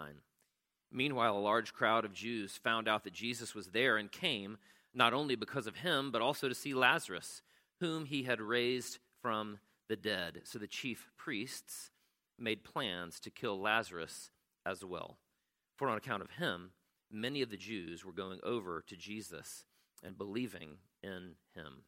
Meanwhile, 0.91 1.37
a 1.37 1.39
large 1.39 1.73
crowd 1.73 2.05
of 2.05 2.13
Jews 2.13 2.57
found 2.57 2.87
out 2.87 3.03
that 3.03 3.13
Jesus 3.13 3.55
was 3.55 3.67
there 3.67 3.97
and 3.97 4.11
came, 4.11 4.57
not 4.93 5.13
only 5.13 5.35
because 5.35 5.67
of 5.67 5.77
him, 5.77 6.11
but 6.11 6.21
also 6.21 6.47
to 6.47 6.55
see 6.55 6.73
Lazarus, 6.73 7.41
whom 7.79 8.05
he 8.05 8.23
had 8.23 8.39
raised 8.39 8.99
from 9.21 9.59
the 9.89 9.95
dead. 9.95 10.41
So 10.43 10.59
the 10.59 10.67
chief 10.67 11.09
priests 11.17 11.91
made 12.37 12.63
plans 12.63 13.19
to 13.21 13.29
kill 13.29 13.59
Lazarus 13.59 14.29
as 14.65 14.83
well. 14.83 15.17
For 15.75 15.89
on 15.89 15.97
account 15.97 16.23
of 16.23 16.31
him, 16.31 16.71
many 17.11 17.41
of 17.41 17.49
the 17.49 17.57
Jews 17.57 18.05
were 18.05 18.13
going 18.13 18.39
over 18.43 18.83
to 18.87 18.95
Jesus 18.95 19.65
and 20.03 20.17
believing 20.17 20.77
in 21.03 21.35
him. 21.53 21.83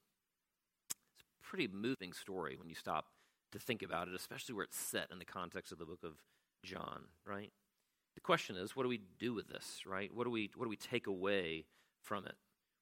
It's 0.90 1.24
a 1.24 1.46
pretty 1.46 1.68
moving 1.68 2.14
story 2.14 2.56
when 2.58 2.70
you 2.70 2.76
stop 2.76 3.06
to 3.52 3.60
think 3.60 3.82
about 3.82 4.08
it, 4.08 4.16
especially 4.16 4.56
where 4.56 4.66
it's 4.66 4.78
set 4.78 5.10
in 5.12 5.20
the 5.20 5.26
context 5.26 5.72
of 5.72 5.78
the 5.78 5.86
book 5.86 6.04
of 6.04 6.14
John, 6.64 7.04
right? 7.26 7.52
The 8.16 8.22
question 8.22 8.56
is, 8.56 8.76
what 8.76 8.84
do 8.84 8.90
we 8.90 9.02
do 9.20 9.34
with 9.34 9.48
this, 9.48 9.84
right? 9.86 10.14
What 10.14 10.24
do 10.24 10.30
we, 10.30 10.50
what 10.56 10.66
do 10.66 10.70
we 10.70 10.76
take 10.76 11.08
away 11.08 11.66
from 12.02 12.26
it? 12.26 12.36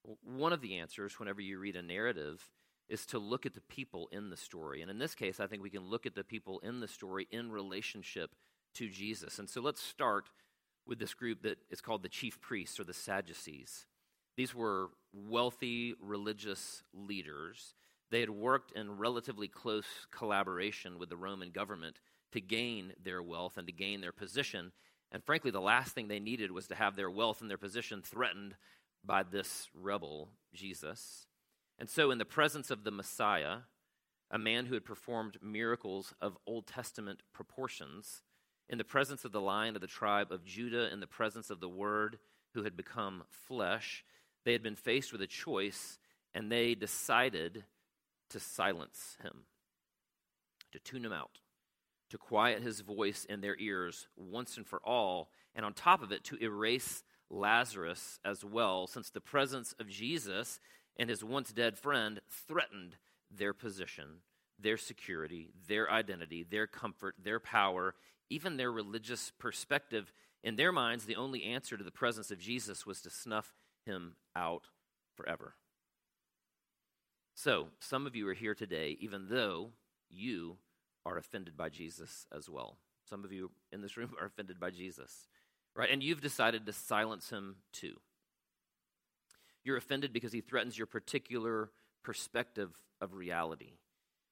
Well, 0.03 0.17
one 0.23 0.53
of 0.53 0.61
the 0.61 0.77
answers, 0.77 1.19
whenever 1.19 1.41
you 1.41 1.59
read 1.59 1.75
a 1.75 1.81
narrative, 1.81 2.49
is 2.87 3.05
to 3.07 3.19
look 3.19 3.45
at 3.45 3.53
the 3.53 3.61
people 3.61 4.07
in 4.11 4.29
the 4.29 4.37
story. 4.37 4.81
And 4.81 4.91
in 4.91 4.99
this 4.99 5.15
case, 5.15 5.39
I 5.39 5.47
think 5.47 5.61
we 5.61 5.69
can 5.69 5.83
look 5.83 6.05
at 6.05 6.15
the 6.15 6.23
people 6.23 6.59
in 6.59 6.79
the 6.79 6.87
story 6.87 7.27
in 7.31 7.51
relationship 7.51 8.31
to 8.75 8.87
Jesus. 8.87 9.39
And 9.39 9.49
so 9.49 9.61
let's 9.61 9.81
start 9.81 10.29
with 10.85 10.99
this 10.99 11.13
group 11.13 11.41
that 11.41 11.57
is 11.69 11.81
called 11.81 12.03
the 12.03 12.09
chief 12.09 12.39
priests 12.39 12.79
or 12.79 12.83
the 12.83 12.93
Sadducees. 12.93 13.87
These 14.37 14.53
were 14.53 14.89
wealthy 15.13 15.95
religious 15.99 16.83
leaders. 16.93 17.73
They 18.11 18.19
had 18.19 18.29
worked 18.29 18.71
in 18.71 18.97
relatively 18.97 19.47
close 19.47 19.85
collaboration 20.11 20.99
with 20.99 21.09
the 21.09 21.17
Roman 21.17 21.51
government 21.51 21.99
to 22.31 22.41
gain 22.41 22.93
their 23.03 23.21
wealth 23.21 23.57
and 23.57 23.67
to 23.67 23.73
gain 23.73 24.01
their 24.01 24.11
position. 24.11 24.71
And 25.11 25.23
frankly, 25.23 25.51
the 25.51 25.61
last 25.61 25.93
thing 25.93 26.07
they 26.07 26.19
needed 26.19 26.51
was 26.51 26.67
to 26.67 26.75
have 26.75 26.95
their 26.95 27.09
wealth 27.09 27.41
and 27.41 27.49
their 27.49 27.57
position 27.57 28.01
threatened 28.01 28.55
by 29.03 29.23
this 29.23 29.69
rebel, 29.73 30.29
Jesus. 30.53 31.27
And 31.77 31.89
so, 31.89 32.11
in 32.11 32.17
the 32.17 32.25
presence 32.25 32.71
of 32.71 32.83
the 32.83 32.91
Messiah, 32.91 33.59
a 34.31 34.37
man 34.37 34.65
who 34.65 34.73
had 34.73 34.85
performed 34.85 35.37
miracles 35.41 36.13
of 36.21 36.37
Old 36.47 36.67
Testament 36.67 37.21
proportions, 37.33 38.21
in 38.67 38.77
the 38.77 38.83
presence 38.83 39.25
of 39.25 39.31
the 39.31 39.41
lion 39.41 39.75
of 39.75 39.81
the 39.81 39.87
tribe 39.87 40.31
of 40.31 40.43
Judah, 40.43 40.91
in 40.91 40.99
the 40.99 41.07
presence 41.07 41.49
of 41.49 41.59
the 41.59 41.69
Word 41.69 42.17
who 42.53 42.63
had 42.63 42.75
become 42.75 43.23
flesh, 43.29 44.03
they 44.43 44.53
had 44.53 44.63
been 44.63 44.75
faced 44.75 45.11
with 45.11 45.21
a 45.21 45.27
choice, 45.27 45.99
and 46.33 46.51
they 46.51 46.73
decided 46.73 47.65
to 48.29 48.39
silence 48.39 49.17
him, 49.21 49.45
to 50.71 50.79
tune 50.79 51.05
him 51.05 51.13
out, 51.13 51.39
to 52.09 52.17
quiet 52.17 52.61
his 52.61 52.81
voice 52.81 53.25
in 53.25 53.41
their 53.41 53.57
ears 53.59 54.07
once 54.15 54.57
and 54.57 54.67
for 54.67 54.79
all, 54.83 55.29
and 55.55 55.65
on 55.65 55.73
top 55.73 56.01
of 56.01 56.11
it, 56.11 56.23
to 56.25 56.41
erase 56.41 57.03
Lazarus 57.29 58.19
as 58.23 58.43
well, 58.45 58.87
since 58.87 59.09
the 59.09 59.21
presence 59.21 59.73
of 59.79 59.89
Jesus 59.89 60.59
and 60.97 61.09
his 61.09 61.23
once 61.23 61.51
dead 61.51 61.77
friend 61.77 62.21
threatened 62.29 62.97
their 63.31 63.53
position, 63.53 64.21
their 64.59 64.77
security, 64.77 65.49
their 65.67 65.91
identity, 65.91 66.45
their 66.49 66.67
comfort, 66.67 67.15
their 67.21 67.39
power, 67.39 67.95
even 68.29 68.57
their 68.57 68.71
religious 68.71 69.31
perspective. 69.37 70.13
In 70.43 70.55
their 70.55 70.71
minds, 70.71 71.05
the 71.05 71.15
only 71.15 71.43
answer 71.43 71.77
to 71.77 71.83
the 71.83 71.91
presence 71.91 72.31
of 72.31 72.39
Jesus 72.39 72.85
was 72.85 73.01
to 73.01 73.09
snuff 73.09 73.53
him 73.85 74.15
out 74.35 74.67
forever. 75.15 75.55
So, 77.35 77.67
some 77.79 78.07
of 78.07 78.15
you 78.15 78.27
are 78.29 78.33
here 78.33 78.55
today, 78.55 78.97
even 79.01 79.27
though 79.29 79.71
you 80.09 80.55
are 81.05 81.17
offended 81.17 81.57
by 81.57 81.67
Jesus 81.67 82.25
as 82.35 82.49
well. 82.49 82.77
Some 83.09 83.25
of 83.25 83.33
you 83.33 83.51
in 83.73 83.81
this 83.81 83.97
room 83.97 84.11
are 84.19 84.25
offended 84.25 84.59
by 84.59 84.71
Jesus, 84.71 85.27
right? 85.75 85.89
And 85.91 86.01
you've 86.01 86.21
decided 86.21 86.65
to 86.65 86.73
silence 86.73 87.29
him 87.29 87.57
too. 87.73 87.95
You're 89.65 89.75
offended 89.75 90.13
because 90.13 90.31
he 90.31 90.39
threatens 90.39 90.77
your 90.77 90.87
particular 90.87 91.71
perspective 92.03 92.71
of 93.01 93.13
reality. 93.13 93.73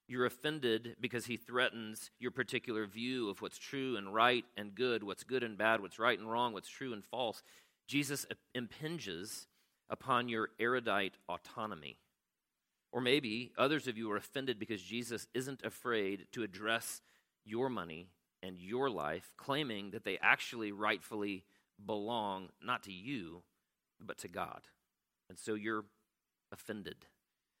You're 0.08 0.26
offended 0.26 0.96
because 0.98 1.26
he 1.26 1.36
threatens 1.36 2.10
your 2.18 2.30
particular 2.30 2.86
view 2.86 3.28
of 3.28 3.42
what's 3.42 3.58
true 3.58 3.96
and 3.96 4.14
right 4.14 4.46
and 4.56 4.74
good, 4.74 5.02
what's 5.02 5.24
good 5.24 5.42
and 5.42 5.58
bad, 5.58 5.80
what's 5.80 5.98
right 5.98 6.18
and 6.18 6.30
wrong, 6.30 6.54
what's 6.54 6.68
true 6.68 6.94
and 6.94 7.04
false. 7.04 7.42
Jesus 7.86 8.26
impinges 8.54 9.46
upon 9.90 10.28
your 10.28 10.50
erudite 10.58 11.14
autonomy. 11.28 11.98
Or 12.94 13.00
maybe 13.00 13.50
others 13.58 13.88
of 13.88 13.98
you 13.98 14.12
are 14.12 14.16
offended 14.16 14.60
because 14.60 14.80
Jesus 14.80 15.26
isn't 15.34 15.64
afraid 15.64 16.28
to 16.30 16.44
address 16.44 17.02
your 17.44 17.68
money 17.68 18.06
and 18.40 18.56
your 18.56 18.88
life, 18.88 19.32
claiming 19.36 19.90
that 19.90 20.04
they 20.04 20.16
actually 20.22 20.70
rightfully 20.70 21.42
belong 21.84 22.50
not 22.64 22.84
to 22.84 22.92
you, 22.92 23.42
but 24.00 24.18
to 24.18 24.28
God. 24.28 24.60
And 25.28 25.36
so 25.36 25.54
you're 25.54 25.84
offended. 26.52 26.94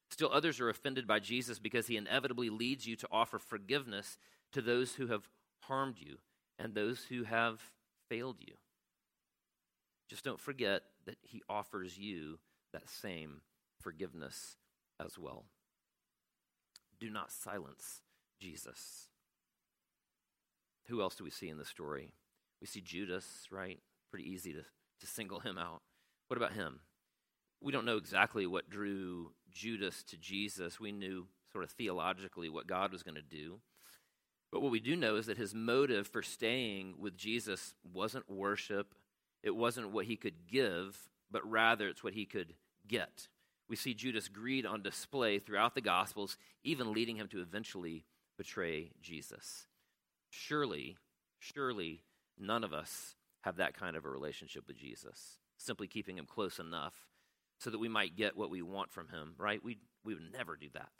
Still, 0.08 0.30
others 0.32 0.60
are 0.60 0.68
offended 0.68 1.08
by 1.08 1.18
Jesus 1.18 1.58
because 1.58 1.88
he 1.88 1.96
inevitably 1.96 2.48
leads 2.48 2.86
you 2.86 2.94
to 2.94 3.08
offer 3.10 3.40
forgiveness 3.40 4.16
to 4.52 4.62
those 4.62 4.94
who 4.94 5.08
have 5.08 5.28
harmed 5.62 5.96
you 5.98 6.18
and 6.60 6.74
those 6.74 7.06
who 7.08 7.24
have 7.24 7.60
failed 8.08 8.36
you. 8.38 8.54
Just 10.08 10.22
don't 10.24 10.38
forget 10.38 10.82
that 11.06 11.16
he 11.22 11.42
offers 11.48 11.98
you 11.98 12.38
that 12.72 12.88
same 12.88 13.40
forgiveness 13.80 14.54
as 15.04 15.18
well. 15.18 15.44
Do 17.00 17.10
not 17.10 17.32
silence 17.32 18.00
Jesus. 18.40 19.08
Who 20.88 21.00
else 21.00 21.16
do 21.16 21.24
we 21.24 21.30
see 21.30 21.48
in 21.48 21.58
the 21.58 21.64
story? 21.64 22.12
We 22.60 22.66
see 22.66 22.80
Judas, 22.80 23.46
right? 23.50 23.80
Pretty 24.10 24.30
easy 24.30 24.52
to, 24.52 24.62
to 25.00 25.06
single 25.06 25.40
him 25.40 25.58
out. 25.58 25.82
What 26.28 26.36
about 26.36 26.52
him? 26.52 26.80
we 27.64 27.72
don't 27.72 27.86
know 27.86 27.96
exactly 27.96 28.46
what 28.46 28.68
drew 28.68 29.32
Judas 29.50 30.04
to 30.04 30.18
Jesus. 30.18 30.78
We 30.78 30.92
knew 30.92 31.26
sort 31.50 31.64
of 31.64 31.70
theologically 31.70 32.50
what 32.50 32.66
God 32.66 32.92
was 32.92 33.02
going 33.02 33.14
to 33.14 33.22
do. 33.22 33.60
But 34.52 34.60
what 34.60 34.70
we 34.70 34.80
do 34.80 34.94
know 34.94 35.16
is 35.16 35.26
that 35.26 35.38
his 35.38 35.54
motive 35.54 36.06
for 36.06 36.22
staying 36.22 36.96
with 36.98 37.16
Jesus 37.16 37.74
wasn't 37.82 38.30
worship, 38.30 38.94
it 39.42 39.56
wasn't 39.56 39.92
what 39.92 40.04
he 40.04 40.16
could 40.16 40.46
give, 40.46 41.08
but 41.30 41.48
rather 41.48 41.88
it's 41.88 42.04
what 42.04 42.12
he 42.12 42.26
could 42.26 42.54
get. 42.86 43.28
We 43.68 43.76
see 43.76 43.94
Judas' 43.94 44.28
greed 44.28 44.66
on 44.66 44.82
display 44.82 45.38
throughout 45.38 45.74
the 45.74 45.80
Gospels, 45.80 46.36
even 46.62 46.92
leading 46.92 47.16
him 47.16 47.28
to 47.28 47.40
eventually 47.40 48.04
betray 48.36 48.90
Jesus. 49.00 49.66
Surely, 50.30 50.96
surely 51.38 52.02
none 52.38 52.64
of 52.64 52.72
us 52.72 53.14
have 53.42 53.56
that 53.56 53.74
kind 53.74 53.96
of 53.96 54.04
a 54.04 54.10
relationship 54.10 54.66
with 54.66 54.76
Jesus, 54.76 55.38
simply 55.56 55.86
keeping 55.86 56.18
him 56.18 56.26
close 56.26 56.58
enough 56.58 56.94
so 57.58 57.70
that 57.70 57.78
we 57.78 57.88
might 57.88 58.16
get 58.16 58.36
what 58.36 58.50
we 58.50 58.62
want 58.62 58.92
from 58.92 59.08
him, 59.08 59.34
right? 59.38 59.62
We, 59.62 59.78
we 60.04 60.14
would 60.14 60.32
never 60.32 60.56
do 60.56 60.68
that. 60.74 60.92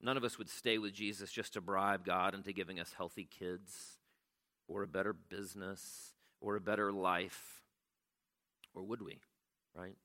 None 0.00 0.16
of 0.16 0.24
us 0.24 0.38
would 0.38 0.48
stay 0.48 0.78
with 0.78 0.94
Jesus 0.94 1.32
just 1.32 1.54
to 1.54 1.60
bribe 1.60 2.04
God 2.04 2.34
into 2.34 2.52
giving 2.52 2.78
us 2.78 2.94
healthy 2.96 3.28
kids 3.28 3.98
or 4.68 4.82
a 4.82 4.88
better 4.88 5.12
business 5.12 6.12
or 6.40 6.56
a 6.56 6.60
better 6.60 6.92
life. 6.92 7.62
Or 8.74 8.82
would 8.84 9.02
we, 9.02 9.18
right? 9.74 9.96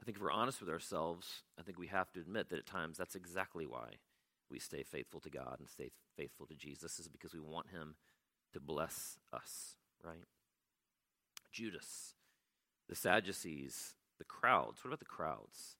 I 0.00 0.04
think 0.04 0.16
if 0.16 0.22
we're 0.22 0.32
honest 0.32 0.60
with 0.60 0.70
ourselves, 0.70 1.42
I 1.58 1.62
think 1.62 1.78
we 1.78 1.88
have 1.88 2.10
to 2.12 2.20
admit 2.20 2.48
that 2.48 2.58
at 2.58 2.66
times 2.66 2.96
that's 2.96 3.14
exactly 3.14 3.66
why 3.66 3.96
we 4.50 4.58
stay 4.58 4.82
faithful 4.82 5.20
to 5.20 5.30
God 5.30 5.56
and 5.58 5.68
stay 5.68 5.90
faithful 6.16 6.46
to 6.46 6.54
Jesus, 6.54 6.98
is 6.98 7.08
because 7.08 7.34
we 7.34 7.40
want 7.40 7.70
Him 7.70 7.94
to 8.52 8.60
bless 8.60 9.18
us, 9.32 9.76
right? 10.02 10.24
Judas, 11.52 12.14
the 12.88 12.96
Sadducees, 12.96 13.94
the 14.18 14.24
crowds. 14.24 14.82
What 14.82 14.88
about 14.88 14.98
the 15.00 15.04
crowds? 15.04 15.76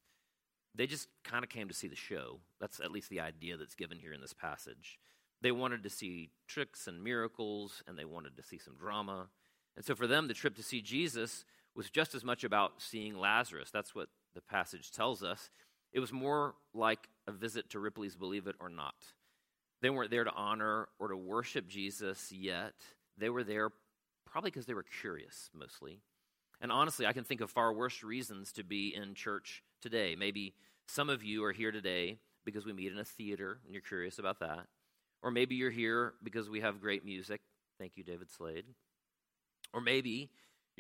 They 0.75 0.87
just 0.87 1.09
kind 1.25 1.43
of 1.43 1.51
came 1.51 1.69
to 1.69 1.75
see 1.75 1.89
the 1.89 1.97
show. 1.97 2.41
That's 2.61 2.79
at 2.79 2.93
least 2.93 3.09
the 3.09 3.21
idea 3.21 3.57
that's 3.57 3.75
given 3.75 3.99
here 3.99 4.13
in 4.13 4.21
this 4.21 4.35
passage. 4.35 4.99
They 5.43 5.51
wanted 5.51 5.83
to 5.83 5.91
see 5.91 6.31
tricks 6.47 6.87
and 6.87 7.03
miracles, 7.03 7.83
and 7.89 7.99
they 7.99 8.05
wanted 8.05 8.37
to 8.37 8.43
see 8.43 8.59
some 8.59 8.77
drama. 8.77 9.29
And 9.77 9.85
so 9.85 9.95
for 9.95 10.07
them, 10.07 10.29
the 10.29 10.35
trip 10.35 10.57
to 10.57 10.63
see 10.63 10.83
Jesus 10.83 11.45
was 11.75 11.91
just 11.91 12.15
as 12.15 12.25
much 12.25 12.45
about 12.45 12.73
seeing 12.79 13.19
Lazarus. 13.19 13.71
That's 13.71 13.95
what 13.95 14.09
the 14.35 14.41
passage 14.41 14.91
tells 14.91 15.23
us. 15.23 15.51
It 15.93 16.01
was 16.01 16.13
more 16.13 16.55
like 16.75 17.09
a 17.27 17.33
visit 17.33 17.71
to 17.71 17.81
Ripley's 17.81 18.17
Believe 18.17 18.47
It 18.47 18.57
or 18.61 18.69
Not. 18.69 18.95
They 19.83 19.91
weren't 19.91 20.11
there 20.11 20.25
to 20.25 20.33
honor 20.33 20.89
or 20.99 21.09
to 21.09 21.17
worship 21.17 21.69
Jesus 21.69 22.31
yet. 22.33 22.75
They 23.17 23.31
were 23.31 23.45
there 23.45 23.71
probably 24.27 24.51
because 24.51 24.67
they 24.67 24.75
were 24.75 24.85
curious, 25.01 25.51
mostly. 25.55 26.01
And 26.61 26.71
honestly, 26.71 27.07
I 27.07 27.13
can 27.13 27.25
think 27.25 27.41
of 27.41 27.51
far 27.51 27.73
worse 27.73 28.03
reasons 28.03 28.53
to 28.53 28.65
be 28.65 28.95
in 28.95 29.15
church 29.15 29.63
today. 29.81 30.15
Maybe 30.17 30.55
some 30.87 31.09
of 31.09 31.25
you 31.25 31.45
are 31.45 31.53
here 31.53 31.73
today 31.73 32.19
because 32.45 32.67
we 32.67 32.73
meet 32.73 32.93
in 32.93 32.99
a 32.99 33.05
theater 33.05 33.59
and 33.65 33.73
you're 33.73 33.83
curious 33.83 34.19
about 34.19 34.41
that. 34.41 34.67
Or 35.23 35.31
maybe 35.31 35.55
you're 35.55 35.71
here 35.71 36.15
because 36.23 36.49
we 36.49 36.61
have 36.61 36.81
great 36.81 37.05
music. 37.05 37.41
Thank 37.79 37.93
you, 37.97 38.05
David 38.05 38.31
Slade. 38.31 38.65
Or 39.73 39.81
maybe 39.81 40.31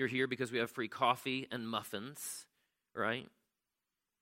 you're 0.00 0.09
here 0.09 0.26
because 0.26 0.50
we 0.50 0.57
have 0.57 0.71
free 0.71 0.88
coffee 0.88 1.47
and 1.52 1.69
muffins, 1.69 2.47
right? 2.97 3.28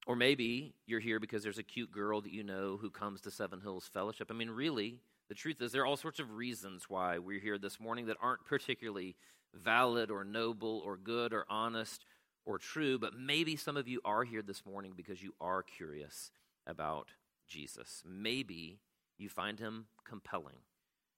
Or 0.08 0.16
maybe 0.16 0.74
you're 0.86 0.98
here 0.98 1.20
because 1.20 1.44
there's 1.44 1.58
a 1.58 1.62
cute 1.62 1.92
girl 1.92 2.20
that 2.20 2.32
you 2.32 2.42
know 2.42 2.76
who 2.76 2.90
comes 2.90 3.20
to 3.20 3.30
Seven 3.30 3.60
Hills 3.60 3.88
Fellowship. 3.94 4.26
I 4.28 4.34
mean, 4.34 4.50
really, 4.50 4.98
the 5.28 5.36
truth 5.36 5.62
is, 5.62 5.70
there 5.70 5.82
are 5.82 5.86
all 5.86 5.96
sorts 5.96 6.18
of 6.18 6.32
reasons 6.32 6.86
why 6.88 7.18
we're 7.18 7.38
here 7.38 7.58
this 7.58 7.78
morning 7.78 8.06
that 8.06 8.16
aren't 8.20 8.44
particularly 8.44 9.14
valid 9.54 10.10
or 10.10 10.24
noble 10.24 10.82
or 10.84 10.96
good 10.96 11.32
or 11.32 11.46
honest 11.48 12.04
or 12.44 12.58
true, 12.58 12.98
but 12.98 13.16
maybe 13.16 13.54
some 13.54 13.76
of 13.76 13.86
you 13.86 14.00
are 14.04 14.24
here 14.24 14.42
this 14.42 14.66
morning 14.66 14.94
because 14.96 15.22
you 15.22 15.32
are 15.40 15.62
curious 15.62 16.32
about 16.66 17.10
Jesus. 17.46 18.02
Maybe 18.04 18.80
you 19.16 19.28
find 19.28 19.60
him 19.60 19.86
compelling. 20.04 20.58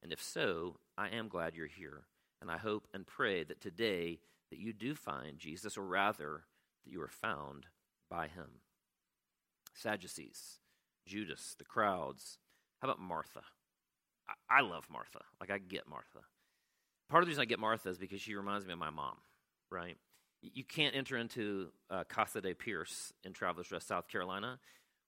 And 0.03 0.13
if 0.13 0.23
so, 0.23 0.77
I 0.99 1.09
am 1.09 1.29
glad 1.29 1.55
you're 1.55 1.67
here. 1.67 2.03
And 2.43 2.51
I 2.51 2.59
hope 2.59 2.89
and 2.93 3.07
pray 3.07 3.43
that 3.45 3.63
today 3.63 4.19
that 4.51 4.59
you 4.59 4.73
do 4.73 4.95
find 4.95 5.39
Jesus, 5.39 5.77
or 5.77 5.83
rather, 5.83 6.45
that 6.85 6.93
you 6.93 7.01
are 7.03 7.09
found 7.09 7.67
by 8.11 8.27
him. 8.27 8.61
Sadducees, 9.75 10.59
Judas, 11.07 11.55
the 11.59 11.65
crowds. 11.65 12.39
How 12.81 12.89
about 12.89 13.01
Martha? 13.01 13.43
I, 14.29 14.59
I 14.59 14.61
love 14.63 14.87
Martha. 14.91 15.21
Like, 15.41 15.51
I 15.51 15.59
get 15.59 15.89
Martha. 15.89 16.21
part 17.09 17.23
of 17.23 17.27
the 17.27 17.31
reason 17.31 17.43
I 17.43 17.47
get 17.47 17.59
Martha 17.59 17.89
is 17.89 17.99
because 17.99 18.21
she 18.21 18.35
reminds 18.35 18.67
me 18.67 18.73
of 18.73 18.79
my 18.79 18.91
mom, 18.91 19.17
right? 19.71 19.97
You 20.43 20.65
can't 20.65 20.97
enter 20.97 21.17
into 21.17 21.69
uh, 21.91 22.05
Casa 22.09 22.41
de 22.41 22.55
Pierce 22.55 23.13
in 23.25 23.33
Travelers 23.33 23.71
Rest, 23.71 23.89
South 23.89 24.09
Carolina, 24.09 24.59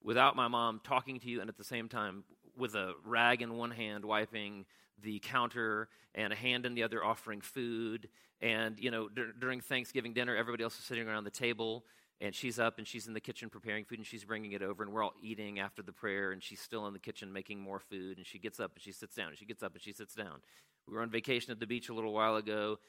without 0.03 0.35
my 0.35 0.47
mom 0.47 0.79
talking 0.83 1.19
to 1.19 1.29
you 1.29 1.41
and 1.41 1.49
at 1.49 1.57
the 1.57 1.63
same 1.63 1.89
time 1.89 2.23
with 2.57 2.75
a 2.75 2.93
rag 3.05 3.41
in 3.41 3.57
one 3.57 3.71
hand 3.71 4.05
wiping 4.05 4.65
the 5.01 5.19
counter 5.19 5.89
and 6.15 6.31
a 6.31 6.35
hand 6.35 6.65
in 6.65 6.75
the 6.75 6.83
other 6.83 7.03
offering 7.03 7.41
food. 7.41 8.09
And 8.41 8.79
you 8.79 8.91
know 8.91 9.09
d- 9.09 9.31
during 9.39 9.61
thanksgiving 9.61 10.13
dinner 10.13 10.35
everybody 10.35 10.63
else 10.63 10.77
is 10.77 10.85
sitting 10.85 11.07
around 11.07 11.23
the 11.23 11.31
table 11.31 11.85
and 12.21 12.33
she's 12.33 12.59
up 12.59 12.77
and 12.77 12.87
she's 12.87 13.07
in 13.07 13.13
the 13.13 13.19
kitchen 13.19 13.49
preparing 13.49 13.85
food 13.85 13.97
and 13.97 14.07
she's 14.07 14.23
bringing 14.23 14.53
it 14.53 14.61
over 14.61 14.83
and 14.83 14.93
we're 14.93 15.03
all 15.03 15.13
eating 15.21 15.59
after 15.59 15.81
the 15.81 15.91
prayer 15.91 16.31
and 16.31 16.41
she's 16.43 16.61
still 16.61 16.87
in 16.87 16.93
the 16.93 16.99
kitchen 16.99 17.31
making 17.31 17.59
more 17.59 17.79
food. 17.79 18.17
And 18.17 18.25
she 18.25 18.39
gets 18.39 18.59
up 18.59 18.71
and 18.75 18.81
she 18.81 18.91
sits 18.91 19.15
down 19.15 19.29
and 19.29 19.37
she 19.37 19.45
gets 19.45 19.63
up 19.63 19.73
and 19.73 19.81
she 19.81 19.93
sits 19.93 20.13
down. 20.13 20.41
We 20.87 20.95
were 20.95 21.01
on 21.01 21.09
vacation 21.09 21.51
at 21.51 21.59
the 21.59 21.67
beach 21.67 21.89
a 21.89 21.93
little 21.93 22.13
while 22.13 22.35
ago 22.35 22.79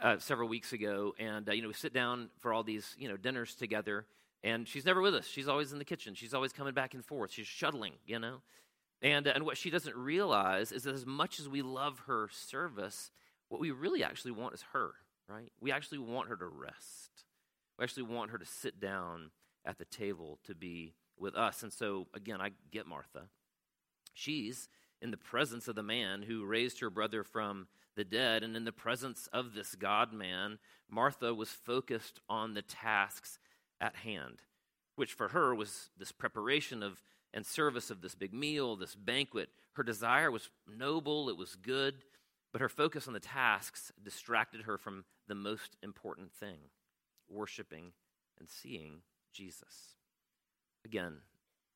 uh, 0.00 0.18
several 0.18 0.48
weeks 0.48 0.72
ago 0.72 1.14
and 1.18 1.48
uh, 1.48 1.52
you 1.52 1.62
know 1.62 1.68
we 1.68 1.74
sit 1.74 1.92
down 1.92 2.28
for 2.38 2.52
all 2.52 2.62
these 2.62 2.94
you 2.98 3.08
know 3.08 3.16
dinners 3.16 3.54
together 3.54 4.06
and 4.42 4.68
she's 4.68 4.84
never 4.84 5.00
with 5.00 5.14
us. 5.14 5.26
She's 5.26 5.48
always 5.48 5.72
in 5.72 5.78
the 5.78 5.84
kitchen. 5.84 6.14
She's 6.14 6.34
always 6.34 6.52
coming 6.52 6.74
back 6.74 6.94
and 6.94 7.04
forth. 7.04 7.32
She's 7.32 7.46
shuttling 7.46 7.92
you 8.06 8.18
know 8.18 8.40
and, 9.02 9.26
uh, 9.26 9.32
and 9.34 9.44
what 9.44 9.56
she 9.56 9.70
doesn't 9.70 9.96
realize 9.96 10.72
is 10.72 10.84
that 10.84 10.94
as 10.94 11.06
much 11.06 11.38
as 11.38 11.48
we 11.48 11.62
love 11.62 12.02
her 12.06 12.28
service 12.30 13.10
what 13.48 13.60
we 13.60 13.70
really 13.70 14.02
actually 14.02 14.32
want 14.32 14.54
is 14.54 14.64
her 14.72 14.92
right 15.28 15.52
we 15.60 15.72
actually 15.72 15.98
want 15.98 16.28
her 16.28 16.36
to 16.36 16.46
rest 16.46 17.24
we 17.78 17.82
actually 17.82 18.04
want 18.04 18.30
her 18.30 18.38
to 18.38 18.46
sit 18.46 18.80
down 18.80 19.30
at 19.64 19.78
the 19.78 19.84
table 19.84 20.38
to 20.44 20.54
be 20.54 20.94
with 21.18 21.34
us. 21.34 21.62
And 21.62 21.72
so, 21.72 22.06
again, 22.14 22.40
I 22.40 22.52
get 22.70 22.86
Martha. 22.86 23.28
She's 24.14 24.68
in 25.02 25.10
the 25.10 25.16
presence 25.16 25.68
of 25.68 25.74
the 25.74 25.82
man 25.82 26.22
who 26.22 26.46
raised 26.46 26.80
her 26.80 26.90
brother 26.90 27.22
from 27.22 27.66
the 27.96 28.04
dead. 28.04 28.42
And 28.42 28.56
in 28.56 28.64
the 28.64 28.72
presence 28.72 29.28
of 29.32 29.54
this 29.54 29.74
God 29.74 30.12
man, 30.12 30.58
Martha 30.88 31.34
was 31.34 31.50
focused 31.50 32.20
on 32.28 32.54
the 32.54 32.62
tasks 32.62 33.38
at 33.80 33.96
hand, 33.96 34.42
which 34.94 35.12
for 35.12 35.28
her 35.28 35.54
was 35.54 35.90
this 35.98 36.12
preparation 36.12 36.82
of 36.82 37.02
and 37.34 37.44
service 37.44 37.90
of 37.90 38.00
this 38.00 38.14
big 38.14 38.32
meal, 38.32 38.76
this 38.76 38.94
banquet. 38.94 39.48
Her 39.74 39.82
desire 39.82 40.30
was 40.30 40.48
noble, 40.66 41.28
it 41.28 41.36
was 41.36 41.54
good, 41.56 41.96
but 42.52 42.60
her 42.60 42.68
focus 42.68 43.06
on 43.06 43.12
the 43.12 43.20
tasks 43.20 43.92
distracted 44.02 44.62
her 44.62 44.78
from 44.78 45.04
the 45.28 45.34
most 45.34 45.76
important 45.82 46.32
thing 46.32 46.58
worshiping 47.28 47.92
and 48.38 48.48
seeing 48.48 49.00
Jesus. 49.32 49.96
Again, 50.84 51.18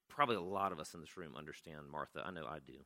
probably 0.09 0.37
a 0.37 0.41
lot 0.41 0.73
of 0.73 0.79
us 0.79 0.95
in 0.95 1.01
this 1.01 1.17
room 1.17 1.35
understand 1.37 1.91
Martha. 1.91 2.23
I 2.25 2.31
know 2.31 2.47
I 2.47 2.59
do. 2.65 2.79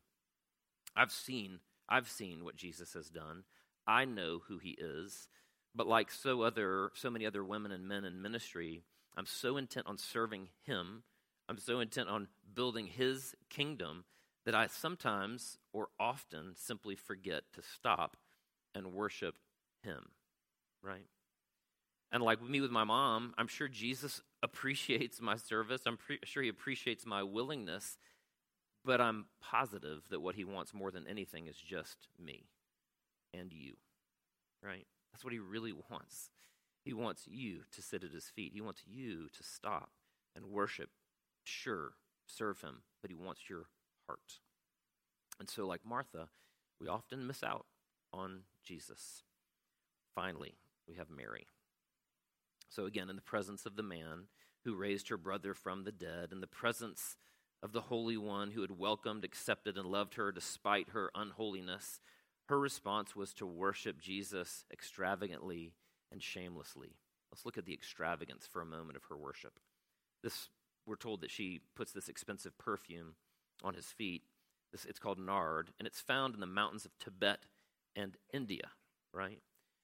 I've 0.97 1.13
seen 1.13 1.61
I've 1.89 2.09
seen 2.09 2.45
what 2.45 2.57
Jesus 2.57 2.95
has 2.95 3.11
done. 3.11 3.45
I 3.87 4.07
know 4.07 4.41
who 4.49 4.59
he 4.59 4.71
is. 4.71 5.29
But 5.75 5.87
like 5.87 6.11
so 6.11 6.43
other 6.43 6.91
so 6.95 7.11
many 7.11 7.27
other 7.27 7.45
women 7.45 7.73
and 7.73 7.89
men 7.89 8.05
in 8.05 8.23
ministry, 8.23 8.83
I'm 9.17 9.27
so 9.27 9.57
intent 9.57 9.87
on 9.87 9.99
serving 9.99 10.49
him. 10.63 11.03
I'm 11.49 11.59
so 11.59 11.81
intent 11.81 12.09
on 12.09 12.29
building 12.55 12.87
his 12.87 13.35
kingdom 13.51 14.05
that 14.45 14.55
I 14.55 14.67
sometimes 14.67 15.59
or 15.73 15.89
often 15.99 16.53
simply 16.55 16.97
forget 16.97 17.45
to 17.55 17.63
stop 17.63 18.17
and 18.75 18.93
worship 18.93 19.37
him. 19.83 20.11
Right? 20.83 21.07
And 22.13 22.23
like 22.23 22.43
me 22.43 22.61
with 22.61 22.71
my 22.71 22.85
mom, 22.85 23.35
I'm 23.37 23.49
sure 23.49 23.69
Jesus 23.69 24.21
appreciates 24.43 25.21
my 25.21 25.37
service. 25.37 25.83
I'm 25.87 25.97
pre- 25.97 26.21
sure 26.25 26.43
he 26.43 26.49
appreciates 26.49 27.07
my 27.07 27.23
willingness. 27.23 27.99
But 28.85 29.01
I'm 29.01 29.27
positive 29.41 30.05
that 30.11 30.21
what 30.21 30.35
he 30.35 30.45
wants 30.45 30.75
more 30.75 30.91
than 30.91 31.07
anything 31.09 31.47
is 31.47 31.57
just 31.57 32.07
me 32.23 32.45
and 33.33 33.51
you, 33.51 33.75
right? 34.63 34.87
That's 35.11 35.25
what 35.25 35.33
he 35.33 35.39
really 35.39 35.73
wants. 35.73 36.31
He 36.85 36.93
wants 36.93 37.27
you 37.27 37.61
to 37.73 37.81
sit 37.81 38.05
at 38.05 38.13
his 38.13 38.27
feet. 38.27 38.53
He 38.53 38.61
wants 38.61 38.83
you 38.87 39.29
to 39.33 39.43
stop 39.43 39.91
and 40.37 40.47
worship. 40.47 40.91
Sure, 41.45 41.93
serve 42.27 42.61
him, 42.61 42.83
but 43.01 43.11
he 43.11 43.17
wants 43.17 43.43
your 43.49 43.67
heart. 44.07 44.41
And 45.39 45.49
so, 45.49 45.67
like 45.67 45.85
Martha, 45.85 46.29
we 46.81 46.89
often 46.89 47.27
miss 47.27 47.43
out 47.43 47.67
on 48.13 48.41
Jesus. 48.63 49.23
Finally, 50.15 50.55
we 50.89 50.95
have 50.95 51.11
Mary. 51.11 51.47
So, 52.69 52.87
again, 52.87 53.11
in 53.11 53.17
the 53.17 53.23
presence 53.23 53.67
of 53.67 53.77
the 53.77 53.83
man 53.83 54.25
who 54.65 54.75
raised 54.75 55.09
her 55.09 55.17
brother 55.17 55.55
from 55.55 55.85
the 55.85 55.93
dead, 55.93 56.31
in 56.33 56.41
the 56.41 56.47
presence 56.47 57.17
of 57.63 57.73
the 57.73 57.83
Holy 57.83 58.17
One 58.17 58.51
who 58.51 58.61
had 58.63 58.79
welcomed, 58.79 59.25
accepted, 59.25 59.77
and 59.77 59.87
loved 59.87 60.15
her 60.15 60.33
despite 60.33 60.91
her 60.91 61.11
unholiness, 61.15 62.01
her 62.47 62.59
response 62.59 63.17
was 63.17 63.33
to 63.35 63.47
worship 63.47 64.01
Jesus 64.01 64.65
extravagantly 64.73 65.73
and 66.13 66.23
shamelessly. 66.23 66.97
Let's 67.31 67.47
look 67.47 67.59
at 67.59 67.65
the 67.65 67.73
extravagance 67.73 68.47
for 68.47 68.61
a 68.61 68.67
moment 68.67 68.97
of 68.97 69.05
her 69.05 69.17
worship. 69.17 69.59
This, 70.23 70.49
we're 70.87 70.97
told 70.97 71.21
that 71.21 71.31
she 71.31 71.61
puts 71.75 71.93
this 71.93 72.09
expensive 72.09 72.57
perfume 72.59 73.15
on 73.63 73.75
his 73.75 73.87
feet. 73.87 74.23
This, 74.73 74.85
it's 74.85 74.99
called 74.99 75.19
nard, 75.19 75.71
and 75.79 75.87
it's 75.87 76.01
found 76.01 76.35
in 76.35 76.41
the 76.41 76.47
mountains 76.47 76.85
of 76.85 76.99
Tibet 76.99 77.47
and 77.95 78.17
India, 78.33 78.71
right? 79.13 79.41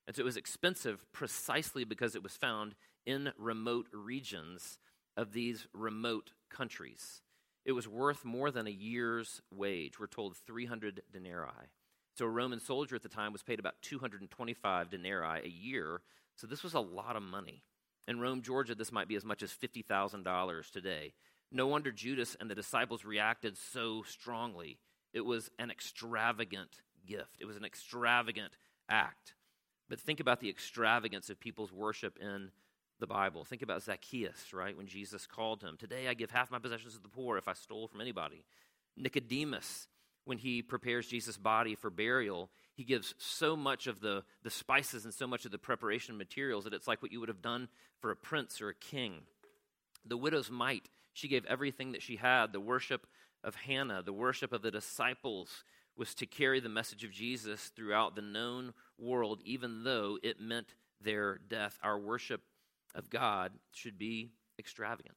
And 0.06 0.16
so 0.16 0.20
it 0.20 0.24
was 0.24 0.36
expensive 0.36 1.04
precisely 1.12 1.84
because 1.84 2.14
it 2.14 2.22
was 2.22 2.36
found 2.36 2.74
in 3.06 3.32
remote 3.38 3.86
regions 3.92 4.78
of 5.16 5.32
these 5.32 5.66
remote 5.72 6.32
countries. 6.50 7.22
It 7.64 7.72
was 7.72 7.86
worth 7.86 8.24
more 8.24 8.50
than 8.50 8.66
a 8.66 8.70
year's 8.70 9.40
wage. 9.52 10.00
We're 10.00 10.06
told 10.06 10.36
300 10.36 11.02
denarii. 11.12 11.68
So 12.16 12.24
a 12.24 12.28
Roman 12.28 12.60
soldier 12.60 12.96
at 12.96 13.02
the 13.02 13.08
time 13.08 13.32
was 13.32 13.42
paid 13.42 13.60
about 13.60 13.80
225 13.82 14.90
denarii 14.90 15.42
a 15.44 15.48
year. 15.48 16.02
So 16.36 16.46
this 16.46 16.62
was 16.62 16.74
a 16.74 16.80
lot 16.80 17.16
of 17.16 17.22
money. 17.22 17.62
In 18.08 18.20
Rome, 18.20 18.42
Georgia, 18.42 18.74
this 18.74 18.92
might 18.92 19.08
be 19.08 19.16
as 19.16 19.24
much 19.24 19.42
as 19.42 19.52
$50,000 19.52 20.70
today. 20.70 21.12
No 21.52 21.66
wonder 21.66 21.90
Judas 21.90 22.36
and 22.40 22.50
the 22.50 22.54
disciples 22.54 23.04
reacted 23.04 23.56
so 23.56 24.02
strongly. 24.02 24.78
It 25.12 25.22
was 25.22 25.50
an 25.58 25.70
extravagant 25.70 26.82
gift, 27.06 27.36
it 27.40 27.46
was 27.46 27.56
an 27.56 27.64
extravagant 27.64 28.52
act. 28.88 29.34
But 29.88 29.98
think 29.98 30.20
about 30.20 30.40
the 30.40 30.48
extravagance 30.48 31.30
of 31.30 31.40
people's 31.40 31.72
worship 31.72 32.16
in 32.20 32.50
the 33.00 33.06
Bible. 33.06 33.44
Think 33.44 33.62
about 33.62 33.82
Zacchaeus, 33.82 34.52
right? 34.52 34.76
When 34.76 34.86
Jesus 34.86 35.26
called 35.26 35.62
him, 35.62 35.76
Today 35.76 36.06
I 36.06 36.14
give 36.14 36.30
half 36.30 36.50
my 36.50 36.58
possessions 36.58 36.94
to 36.94 37.02
the 37.02 37.08
poor 37.08 37.36
if 37.38 37.48
I 37.48 37.54
stole 37.54 37.88
from 37.88 38.00
anybody. 38.00 38.44
Nicodemus, 38.96 39.88
when 40.24 40.38
he 40.38 40.62
prepares 40.62 41.08
Jesus' 41.08 41.36
body 41.36 41.74
for 41.74 41.90
burial, 41.90 42.50
he 42.80 42.84
gives 42.84 43.14
so 43.18 43.54
much 43.56 43.86
of 43.86 44.00
the, 44.00 44.24
the 44.42 44.48
spices 44.48 45.04
and 45.04 45.12
so 45.12 45.26
much 45.26 45.44
of 45.44 45.52
the 45.52 45.58
preparation 45.58 46.16
materials 46.16 46.64
that 46.64 46.72
it's 46.72 46.88
like 46.88 47.02
what 47.02 47.12
you 47.12 47.20
would 47.20 47.28
have 47.28 47.42
done 47.42 47.68
for 47.98 48.10
a 48.10 48.16
prince 48.16 48.58
or 48.58 48.70
a 48.70 48.74
king. 48.74 49.16
The 50.06 50.16
widow's 50.16 50.50
mite, 50.50 50.88
she 51.12 51.28
gave 51.28 51.44
everything 51.44 51.92
that 51.92 52.00
she 52.00 52.16
had. 52.16 52.54
The 52.54 52.58
worship 52.58 53.06
of 53.44 53.54
Hannah, 53.54 54.02
the 54.02 54.14
worship 54.14 54.54
of 54.54 54.62
the 54.62 54.70
disciples, 54.70 55.62
was 55.94 56.14
to 56.14 56.24
carry 56.24 56.58
the 56.58 56.70
message 56.70 57.04
of 57.04 57.10
Jesus 57.10 57.70
throughout 57.76 58.16
the 58.16 58.22
known 58.22 58.72
world, 58.98 59.42
even 59.44 59.84
though 59.84 60.18
it 60.22 60.40
meant 60.40 60.74
their 61.02 61.36
death. 61.36 61.78
Our 61.82 61.98
worship 61.98 62.40
of 62.94 63.10
God 63.10 63.52
should 63.72 63.98
be 63.98 64.30
extravagant. 64.58 65.16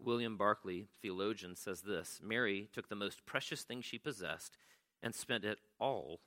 William 0.00 0.38
Barclay, 0.38 0.86
theologian, 1.02 1.54
says 1.54 1.82
this 1.82 2.18
Mary 2.22 2.70
took 2.72 2.88
the 2.88 2.96
most 2.96 3.26
precious 3.26 3.60
thing 3.60 3.82
she 3.82 3.98
possessed 3.98 4.56
and 5.02 5.14
spent 5.14 5.44
it 5.44 5.58
all 5.78 6.20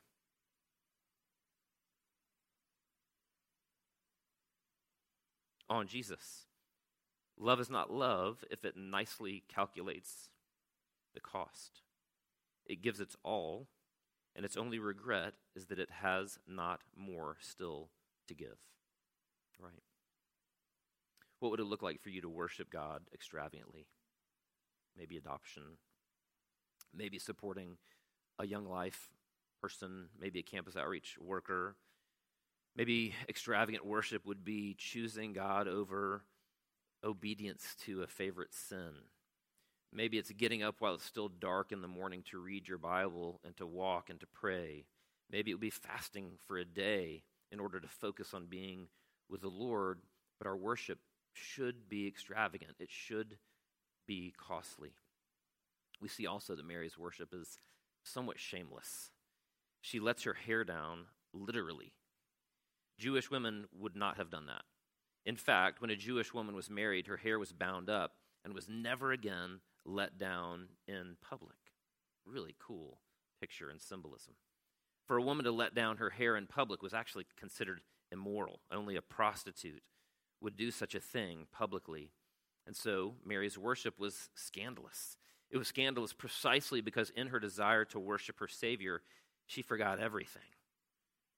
on 5.70 5.86
Jesus. 5.86 6.46
Love 7.38 7.60
is 7.60 7.70
not 7.70 7.90
love 7.90 8.44
if 8.50 8.64
it 8.64 8.76
nicely 8.76 9.44
calculates 9.48 10.28
the 11.14 11.20
cost. 11.20 11.80
It 12.66 12.82
gives 12.82 13.00
its 13.00 13.16
all, 13.24 13.68
and 14.36 14.44
its 14.44 14.56
only 14.56 14.78
regret 14.78 15.34
is 15.56 15.66
that 15.66 15.78
it 15.78 15.90
has 16.02 16.38
not 16.46 16.82
more 16.94 17.36
still 17.40 17.88
to 18.28 18.34
give. 18.34 18.58
Right? 19.58 19.82
What 21.38 21.50
would 21.50 21.60
it 21.60 21.64
look 21.64 21.82
like 21.82 22.02
for 22.02 22.10
you 22.10 22.20
to 22.20 22.28
worship 22.28 22.70
God 22.70 23.02
extravagantly? 23.14 23.86
Maybe 24.96 25.16
adoption, 25.16 25.62
maybe 26.94 27.18
supporting 27.18 27.78
a 28.38 28.46
young 28.46 28.66
life 28.66 29.08
person, 29.62 30.08
maybe 30.18 30.40
a 30.40 30.42
campus 30.42 30.76
outreach 30.76 31.16
worker. 31.20 31.76
Maybe 32.76 33.14
extravagant 33.28 33.84
worship 33.84 34.26
would 34.26 34.44
be 34.44 34.74
choosing 34.78 35.32
God 35.32 35.68
over 35.68 36.24
obedience 37.04 37.76
to 37.84 38.02
a 38.02 38.06
favorite 38.06 38.54
sin 38.54 38.92
Maybe 39.92 40.18
it's 40.18 40.30
getting 40.30 40.62
up 40.62 40.76
while 40.78 40.94
it's 40.94 41.04
still 41.04 41.28
dark 41.28 41.72
in 41.72 41.82
the 41.82 41.88
morning 41.88 42.22
to 42.30 42.38
read 42.38 42.68
your 42.68 42.78
Bible 42.78 43.40
and 43.44 43.56
to 43.56 43.66
walk 43.66 44.08
and 44.08 44.20
to 44.20 44.26
pray. 44.26 44.84
Maybe 45.30 45.50
it 45.50 45.54
would 45.54 45.60
be 45.60 45.70
fasting 45.70 46.32
for 46.46 46.58
a 46.58 46.64
day 46.64 47.24
in 47.50 47.58
order 47.58 47.80
to 47.80 47.88
focus 47.88 48.32
on 48.32 48.46
being 48.46 48.86
with 49.28 49.40
the 49.40 49.48
Lord. 49.48 50.00
But 50.38 50.46
our 50.46 50.56
worship 50.56 50.98
should 51.32 51.88
be 51.88 52.06
extravagant, 52.06 52.76
it 52.78 52.90
should 52.90 53.38
be 54.06 54.32
costly. 54.36 54.92
We 56.00 56.08
see 56.08 56.26
also 56.26 56.54
that 56.54 56.64
Mary's 56.66 56.98
worship 56.98 57.34
is 57.34 57.58
somewhat 58.04 58.38
shameless. 58.38 59.10
She 59.80 60.00
lets 60.00 60.22
her 60.22 60.34
hair 60.34 60.64
down 60.64 61.06
literally. 61.32 61.92
Jewish 63.00 63.30
women 63.30 63.64
would 63.72 63.96
not 63.96 64.18
have 64.18 64.30
done 64.30 64.46
that. 64.46 64.62
In 65.24 65.36
fact, 65.36 65.80
when 65.80 65.90
a 65.90 65.96
Jewish 65.96 66.34
woman 66.34 66.54
was 66.54 66.68
married, 66.68 67.06
her 67.06 67.16
hair 67.16 67.38
was 67.38 67.50
bound 67.50 67.88
up 67.88 68.12
and 68.44 68.52
was 68.52 68.68
never 68.68 69.10
again 69.10 69.60
let 69.86 70.18
down 70.18 70.68
in 70.86 71.16
public. 71.26 71.56
Really 72.26 72.54
cool 72.58 73.00
picture 73.40 73.70
and 73.70 73.80
symbolism. 73.80 74.34
For 75.06 75.16
a 75.16 75.22
woman 75.22 75.46
to 75.46 75.50
let 75.50 75.74
down 75.74 75.96
her 75.96 76.10
hair 76.10 76.36
in 76.36 76.46
public 76.46 76.82
was 76.82 76.92
actually 76.92 77.24
considered 77.38 77.80
immoral. 78.12 78.60
Only 78.70 78.96
a 78.96 79.02
prostitute 79.02 79.82
would 80.42 80.56
do 80.56 80.70
such 80.70 80.94
a 80.94 81.00
thing 81.00 81.46
publicly. 81.50 82.12
And 82.66 82.76
so 82.76 83.14
Mary's 83.24 83.56
worship 83.56 83.98
was 83.98 84.28
scandalous. 84.34 85.16
It 85.50 85.56
was 85.56 85.68
scandalous 85.68 86.12
precisely 86.12 86.82
because, 86.82 87.10
in 87.10 87.28
her 87.28 87.40
desire 87.40 87.86
to 87.86 87.98
worship 87.98 88.38
her 88.40 88.46
Savior, 88.46 89.00
she 89.46 89.62
forgot 89.62 89.98
everything. 89.98 90.42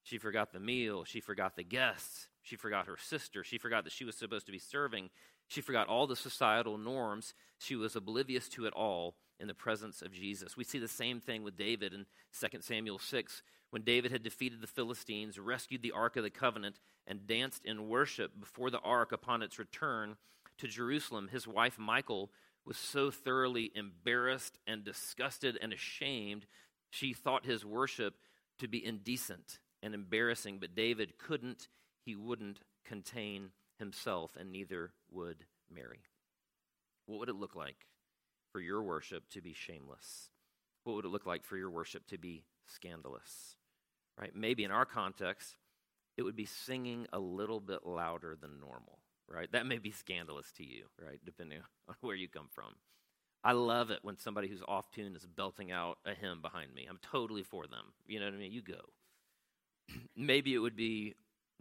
She 0.03 0.19
forgot 0.19 0.53
the 0.53 0.61
meal. 0.61 1.05
She 1.05 1.21
forgot 1.21 1.57
the 1.57 1.63
guests. 1.63 2.29
She 2.43 2.57
forgot 2.57 2.87
her 2.87 2.97
sister. 2.97 3.45
She 3.45 3.59
forgot 3.59 3.85
that 3.85 3.93
she 3.93 4.05
was 4.05 4.17
supposed 4.17 4.47
to 4.47 4.53
be 4.53 4.59
serving. 4.59 5.11
She 5.49 5.61
forgot 5.61 5.89
all 5.89 6.07
the 6.07 6.17
societal 6.17 6.77
norms. 6.77 7.35
She 7.59 7.77
was 7.77 7.95
oblivious 7.95 8.49
to 8.51 8.67
it 8.67 8.73
all 8.75 9.17
in 9.39 9.49
the 9.49 9.55
presence 9.55 10.03
of 10.03 10.13
Jesus. 10.13 10.57
We 10.57 10.65
see 10.65 10.79
the 10.79 10.89
same 10.89 11.21
thing 11.21 11.43
with 11.43 11.57
David 11.57 11.93
in 11.93 12.07
2 12.39 12.59
Samuel 12.61 12.99
6 12.99 13.43
when 13.71 13.83
David 13.83 14.13
had 14.13 14.23
defeated 14.23 14.61
the 14.61 14.67
Philistines, 14.67 15.39
rescued 15.39 15.83
the 15.83 15.93
Ark 15.93 16.17
of 16.17 16.25
the 16.25 16.31
Covenant, 16.31 16.79
and 17.07 17.27
danced 17.27 17.65
in 17.65 17.89
worship 17.89 18.39
before 18.39 18.71
the 18.71 18.81
Ark 18.81 19.13
upon 19.13 19.43
its 19.43 19.59
return 19.59 20.17
to 20.59 20.69
Jerusalem. 20.69 21.29
His 21.33 21.47
wife 21.47 21.79
Michal 21.79 22.31
was 22.65 22.77
so 22.77 23.11
thoroughly 23.11 23.73
embarrassed 23.75 24.59
and 24.67 24.85
disgusted 24.85 25.59
and 25.61 25.73
ashamed, 25.73 26.47
she 26.91 27.13
thought 27.13 27.47
his 27.47 27.65
worship 27.65 28.15
to 28.59 28.69
be 28.69 28.85
indecent 28.85 29.59
and 29.83 29.95
embarrassing, 29.95 30.59
but 30.59 30.75
David 30.75 31.19
couldn't, 31.19 31.69
he 32.05 32.15
wouldn't 32.15 32.61
contain 32.85 33.51
himself, 33.79 34.37
and 34.39 34.53
neither 34.53 34.93
would 35.11 35.45
Mary. 35.73 36.01
What 37.07 37.19
would 37.19 37.29
it 37.29 37.37
look 37.37 37.57
like 37.57 37.87
for 38.53 38.61
your 38.61 38.83
worship 38.83 39.29
to 39.31 39.41
be 39.41 39.53
shameless? 39.53 40.31
What 40.85 40.95
would 40.95 41.05
it 41.05 41.09
look 41.11 41.27
like 41.27 41.45
for 41.45 41.57
your 41.57 41.71
worship 41.71 42.07
to 42.09 42.19
be 42.19 42.45
scandalous? 42.67 43.57
Right? 44.19 44.35
Maybe 44.35 44.65
in 44.65 44.71
our 44.71 44.85
context, 44.85 45.57
it 46.17 46.23
would 46.23 46.37
be 46.37 46.45
singing 46.45 47.07
a 47.13 47.19
little 47.19 47.61
bit 47.61 47.87
louder 47.87 48.37
than 48.41 48.61
normal, 48.61 48.99
right? 49.29 49.51
That 49.53 49.67
may 49.67 49.79
be 49.79 49.91
scandalous 49.91 50.53
to 50.59 50.65
you, 50.65 50.85
right? 51.01 51.19
Depending 51.25 51.61
on 51.89 51.95
where 52.01 52.17
you 52.17 52.29
come 52.29 52.49
from. 52.53 52.75
I 53.45 53.53
love 53.53 53.91
it 53.91 54.01
when 54.03 54.19
somebody 54.19 54.47
who's 54.47 54.63
off 54.69 54.91
tune 54.93 55.17
is 55.17 55.27
belting 55.27 55.73
out 55.73 55.99
a 56.07 56.15
hymn 56.15 56.41
behind 56.41 56.73
me. 56.75 56.87
I'm 56.89 57.01
totally 57.03 57.43
for 57.43 57.67
them. 57.67 57.93
You 58.07 58.21
know 58.21 58.27
what 58.27 58.35
I 58.35 58.39
mean? 58.39 58.53
You 58.53 58.63
go. 58.63 58.81
Maybe 60.17 60.55
it 60.55 60.59
would 60.59 60.77
be 60.77 61.15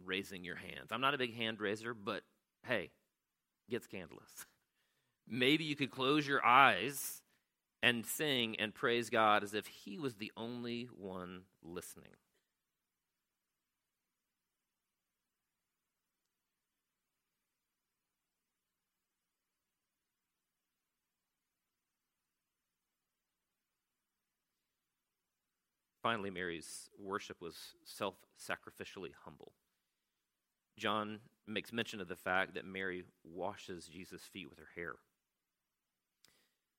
raising 0.04 0.44
your 0.44 0.56
hands. 0.56 0.90
I'm 0.90 1.00
not 1.00 1.14
a 1.14 1.18
big 1.18 1.36
hand 1.36 1.60
raiser, 1.60 1.94
but 1.94 2.22
hey, 2.66 2.90
get 3.70 3.84
scandalous. 3.84 4.46
Maybe 5.28 5.64
you 5.64 5.76
could 5.76 5.90
close 5.90 6.26
your 6.26 6.44
eyes 6.44 7.22
and 7.82 8.04
sing 8.06 8.56
and 8.58 8.74
praise 8.74 9.10
God 9.10 9.42
as 9.42 9.54
if 9.54 9.66
He 9.66 9.98
was 9.98 10.16
the 10.16 10.32
only 10.36 10.88
one 10.96 11.42
listening. 11.62 12.16
Finally, 26.02 26.30
Mary's 26.30 26.90
worship 26.98 27.40
was 27.40 27.56
self 27.84 28.14
sacrificially 28.38 29.10
humble. 29.24 29.52
John 30.76 31.20
makes 31.46 31.72
mention 31.72 32.00
of 32.00 32.08
the 32.08 32.16
fact 32.16 32.54
that 32.54 32.64
Mary 32.64 33.04
washes 33.24 33.86
Jesus' 33.86 34.22
feet 34.22 34.48
with 34.48 34.58
her 34.58 34.70
hair. 34.74 34.94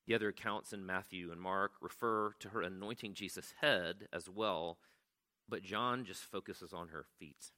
The 0.05 0.15
other 0.15 0.27
accounts 0.29 0.73
in 0.73 0.85
Matthew 0.85 1.31
and 1.31 1.39
Mark 1.39 1.73
refer 1.81 2.33
to 2.39 2.49
her 2.49 2.61
anointing 2.61 3.13
Jesus' 3.13 3.53
head 3.61 4.07
as 4.11 4.29
well, 4.29 4.77
but 5.47 5.63
John 5.63 6.03
just 6.03 6.23
focuses 6.23 6.73
on 6.73 6.89
her 6.89 7.05
feet. 7.17 7.51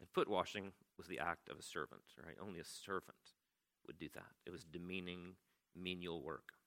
And 0.00 0.08
foot 0.08 0.28
washing 0.28 0.72
was 0.96 1.06
the 1.06 1.20
act 1.20 1.48
of 1.48 1.58
a 1.58 1.62
servant, 1.62 2.02
right? 2.24 2.36
Only 2.40 2.58
a 2.58 2.64
servant 2.64 3.34
would 3.86 3.98
do 3.98 4.08
that. 4.14 4.32
It 4.46 4.50
was 4.50 4.64
demeaning, 4.64 5.34
menial 5.76 6.22
work. 6.22 6.57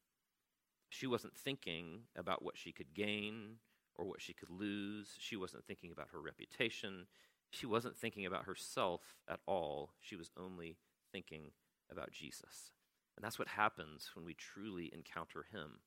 She 0.91 1.08
wasn't 1.08 1.38
thinking 1.38 2.01
about 2.17 2.43
what 2.43 2.58
she 2.58 2.73
could 2.73 2.93
gain 2.93 3.56
or 3.95 4.06
what 4.06 4.21
she 4.21 4.34
could 4.34 4.49
lose. 4.49 5.15
She 5.17 5.38
wasn't 5.38 5.65
thinking 5.65 5.91
about 5.91 6.10
her 6.12 6.19
reputation. 6.19 7.08
She 7.49 7.65
wasn't 7.65 7.95
thinking 7.95 8.25
about 8.25 8.43
herself 8.43 9.01
at 9.30 9.39
all. 9.47 9.93
She 10.01 10.17
was 10.17 10.30
only 10.38 10.75
thinking 11.12 11.51
about 11.89 12.12
Jesus. 12.12 12.71
And 13.15 13.23
that's 13.23 13.39
what 13.39 13.47
happens 13.47 14.12
when 14.13 14.25
we 14.25 14.34
truly 14.34 14.91
encounter 14.93 15.45
Him. 15.51 15.80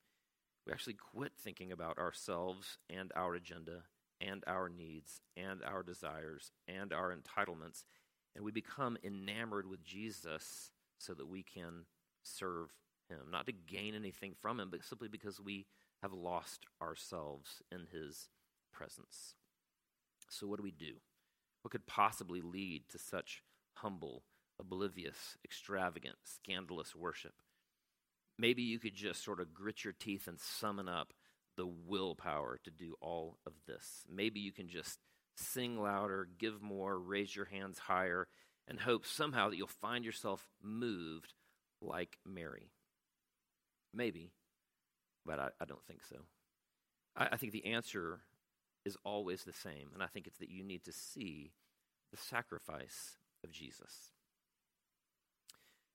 We 0.66 0.72
actually 0.72 0.94
quit 0.94 1.32
thinking 1.38 1.70
about 1.70 1.98
ourselves 1.98 2.78
and 2.88 3.12
our 3.14 3.34
agenda 3.34 3.82
and 4.22 4.42
our 4.46 4.70
needs 4.70 5.20
and 5.36 5.62
our 5.62 5.82
desires 5.82 6.50
and 6.66 6.94
our 6.94 7.14
entitlements, 7.14 7.84
and 8.34 8.42
we 8.42 8.52
become 8.52 8.96
enamored 9.04 9.68
with 9.68 9.84
Jesus 9.84 10.70
so 10.96 11.12
that 11.12 11.28
we 11.28 11.42
can 11.42 11.84
serve 12.22 12.72
him, 13.08 13.30
not 13.30 13.46
to 13.46 13.52
gain 13.52 13.94
anything 13.94 14.34
from 14.40 14.60
him, 14.60 14.70
but 14.70 14.84
simply 14.84 15.08
because 15.08 15.40
we 15.40 15.66
have 16.02 16.12
lost 16.12 16.66
ourselves 16.82 17.62
in 17.72 17.86
his 17.92 18.28
presence. 18.72 19.34
So, 20.28 20.46
what 20.46 20.58
do 20.58 20.62
we 20.62 20.70
do? 20.70 20.94
What 21.62 21.72
could 21.72 21.86
possibly 21.86 22.40
lead 22.40 22.82
to 22.90 22.98
such 22.98 23.42
humble, 23.74 24.24
oblivious, 24.60 25.36
extravagant, 25.44 26.16
scandalous 26.24 26.94
worship? 26.94 27.34
Maybe 28.38 28.62
you 28.62 28.78
could 28.78 28.94
just 28.94 29.24
sort 29.24 29.40
of 29.40 29.54
grit 29.54 29.84
your 29.84 29.94
teeth 29.98 30.26
and 30.26 30.40
summon 30.40 30.88
up 30.88 31.12
the 31.56 31.66
willpower 31.66 32.58
to 32.64 32.70
do 32.70 32.94
all 33.00 33.38
of 33.46 33.52
this. 33.66 34.04
Maybe 34.12 34.40
you 34.40 34.52
can 34.52 34.68
just 34.68 34.98
sing 35.36 35.80
louder, 35.80 36.28
give 36.38 36.60
more, 36.60 36.98
raise 36.98 37.34
your 37.34 37.44
hands 37.44 37.78
higher, 37.78 38.26
and 38.66 38.80
hope 38.80 39.06
somehow 39.06 39.50
that 39.50 39.56
you'll 39.56 39.68
find 39.68 40.04
yourself 40.04 40.46
moved 40.62 41.32
like 41.80 42.18
Mary. 42.26 42.70
Maybe, 43.94 44.33
but 45.24 45.38
I, 45.38 45.48
I 45.61 45.64
don't 45.64 45.85
think 45.87 46.00
so. 46.09 46.16
I, 47.16 47.28
I 47.33 47.37
think 47.37 47.52
the 47.52 47.66
answer 47.66 48.20
is 48.85 48.96
always 49.04 49.44
the 49.44 49.52
same, 49.52 49.90
and 49.94 50.02
I 50.02 50.07
think 50.07 50.26
it's 50.26 50.38
that 50.38 50.50
you 50.50 50.64
need 50.64 50.85
to 50.85 50.92
see 50.92 51.52
the 52.11 52.16
sacrifice 52.16 53.16
of 53.42 53.50
Jesus. 53.50 54.11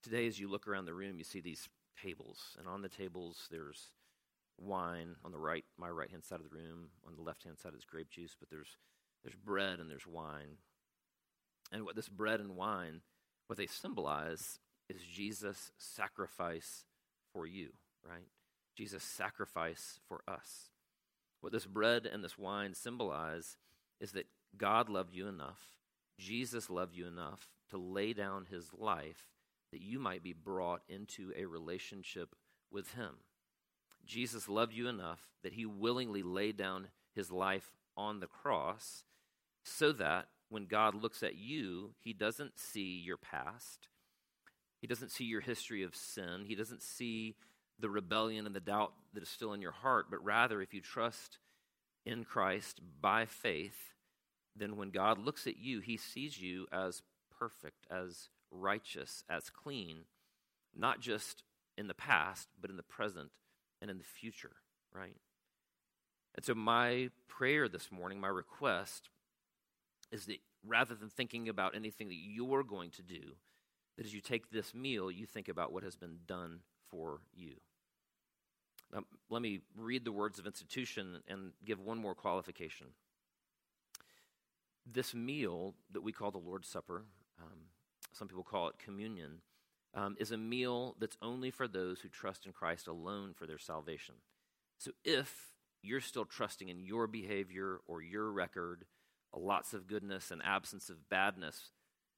Today, 0.01 0.27
as 0.27 0.39
you 0.39 0.49
look 0.49 0.67
around 0.67 0.85
the 0.85 0.93
room, 0.93 1.17
you 1.17 1.23
see 1.23 1.41
these 1.41 1.67
tables, 2.01 2.55
and 2.57 2.67
on 2.67 2.81
the 2.81 2.89
tables 2.89 3.47
there's 3.51 3.89
wine 4.57 5.15
on 5.23 5.31
the 5.31 5.38
right, 5.38 5.65
my 5.77 5.89
right 5.89 6.09
hand 6.09 6.23
side 6.23 6.39
of 6.39 6.49
the 6.49 6.55
room. 6.55 6.89
On 7.07 7.15
the 7.15 7.21
left 7.21 7.43
hand 7.43 7.57
side 7.57 7.73
is 7.77 7.85
grape 7.85 8.09
juice, 8.09 8.35
but 8.39 8.49
there's 8.49 8.77
there's 9.23 9.35
bread 9.35 9.79
and 9.79 9.89
there's 9.89 10.07
wine. 10.07 10.57
And 11.71 11.85
what 11.85 11.95
this 11.95 12.09
bread 12.09 12.39
and 12.39 12.55
wine, 12.55 13.01
what 13.47 13.57
they 13.57 13.67
symbolize, 13.67 14.59
is 14.89 15.01
Jesus' 15.03 15.71
sacrifice 15.77 16.85
for 17.33 17.45
you 17.45 17.69
right? 18.07 18.27
Jesus' 18.75 19.03
sacrifice 19.03 19.99
for 20.07 20.21
us. 20.27 20.69
What 21.41 21.53
this 21.53 21.65
bread 21.65 22.05
and 22.05 22.23
this 22.23 22.38
wine 22.38 22.73
symbolize 22.73 23.57
is 23.99 24.12
that 24.13 24.27
God 24.57 24.89
loved 24.89 25.13
you 25.13 25.27
enough, 25.27 25.59
Jesus 26.17 26.69
loved 26.69 26.95
you 26.95 27.07
enough 27.07 27.47
to 27.69 27.77
lay 27.77 28.13
down 28.13 28.47
his 28.49 28.65
life 28.77 29.27
that 29.71 29.81
you 29.81 29.99
might 29.99 30.23
be 30.23 30.33
brought 30.33 30.81
into 30.89 31.31
a 31.38 31.45
relationship 31.45 32.35
with 32.71 32.93
him. 32.93 33.12
Jesus 34.05 34.49
loved 34.49 34.73
you 34.73 34.88
enough 34.88 35.27
that 35.43 35.53
he 35.53 35.65
willingly 35.65 36.23
laid 36.23 36.57
down 36.57 36.88
his 37.15 37.31
life 37.31 37.71
on 37.95 38.19
the 38.19 38.27
cross 38.27 39.03
so 39.63 39.91
that 39.93 40.27
when 40.49 40.65
God 40.65 40.95
looks 40.95 41.21
at 41.21 41.35
you, 41.35 41.91
he 41.99 42.13
doesn't 42.13 42.57
see 42.57 43.01
your 43.05 43.17
past. 43.17 43.88
He 44.81 44.88
doesn't 44.88 45.12
see 45.12 45.25
your 45.25 45.41
history 45.41 45.83
of 45.83 45.95
sin. 45.95 46.45
He 46.47 46.55
doesn't 46.55 46.81
see 46.81 47.35
the 47.79 47.89
rebellion 47.89 48.45
and 48.45 48.55
the 48.55 48.59
doubt 48.59 48.93
that 49.13 49.23
is 49.23 49.29
still 49.29 49.53
in 49.53 49.61
your 49.61 49.71
heart, 49.71 50.07
but 50.09 50.23
rather 50.23 50.61
if 50.61 50.73
you 50.73 50.81
trust 50.81 51.39
in 52.05 52.23
Christ 52.23 52.81
by 53.01 53.25
faith, 53.25 53.93
then 54.55 54.75
when 54.75 54.89
God 54.89 55.17
looks 55.17 55.47
at 55.47 55.57
you, 55.57 55.79
he 55.79 55.97
sees 55.97 56.39
you 56.39 56.67
as 56.71 57.01
perfect, 57.37 57.85
as 57.89 58.29
righteous, 58.51 59.23
as 59.29 59.49
clean, 59.49 59.99
not 60.75 60.99
just 60.99 61.43
in 61.77 61.87
the 61.87 61.93
past, 61.93 62.49
but 62.59 62.69
in 62.69 62.77
the 62.77 62.83
present 62.83 63.29
and 63.81 63.89
in 63.89 63.97
the 63.97 64.03
future, 64.03 64.57
right? 64.93 65.15
And 66.35 66.45
so, 66.45 66.53
my 66.53 67.09
prayer 67.27 67.67
this 67.67 67.91
morning, 67.91 68.19
my 68.19 68.27
request, 68.27 69.09
is 70.11 70.25
that 70.25 70.37
rather 70.65 70.95
than 70.95 71.09
thinking 71.09 71.49
about 71.49 71.75
anything 71.75 72.09
that 72.09 72.17
you're 72.17 72.63
going 72.63 72.91
to 72.91 73.01
do, 73.01 73.35
that 73.97 74.05
as 74.05 74.13
you 74.13 74.21
take 74.21 74.49
this 74.49 74.73
meal, 74.73 75.09
you 75.09 75.25
think 75.25 75.47
about 75.47 75.71
what 75.71 75.83
has 75.83 75.95
been 75.95 76.19
done 76.27 76.59
for 76.89 77.21
you. 77.33 77.55
Now, 78.93 79.04
let 79.30 79.41
me 79.41 79.62
read 79.75 80.04
the 80.04 80.12
words 80.12 80.39
of 80.39 80.47
institution 80.47 81.21
and 81.28 81.52
give 81.63 81.80
one 81.80 81.97
more 81.99 82.15
qualification. 82.15 82.88
this 84.93 85.13
meal 85.13 85.75
that 85.91 86.02
we 86.02 86.12
call 86.12 86.32
the 86.32 86.38
Lord's 86.38 86.67
Supper, 86.67 87.06
um, 87.41 87.60
some 88.13 88.28
people 88.28 88.43
call 88.43 88.67
it 88.69 88.80
communion, 88.80 89.41
um, 89.93 90.15
is 90.19 90.32
a 90.32 90.38
meal 90.38 90.95
that's 90.99 91.17
only 91.21 91.52
for 91.52 91.67
those 91.67 91.99
who 92.02 92.10
trust 92.10 92.45
in 92.45 92.52
Christ 92.52 92.88
alone 92.88 93.34
for 93.34 93.45
their 93.45 93.58
salvation. 93.58 94.15
So 94.78 94.91
if 95.04 95.52
you're 95.82 96.02
still 96.02 96.25
trusting 96.25 96.69
in 96.69 96.80
your 96.80 97.08
behavior 97.08 97.80
or 97.88 98.02
your 98.02 98.32
record, 98.32 98.86
lots 99.36 99.73
of 99.73 99.88
goodness 99.88 100.32
and 100.32 100.41
absence 100.43 100.89
of 100.89 101.10
badness, 101.10 101.71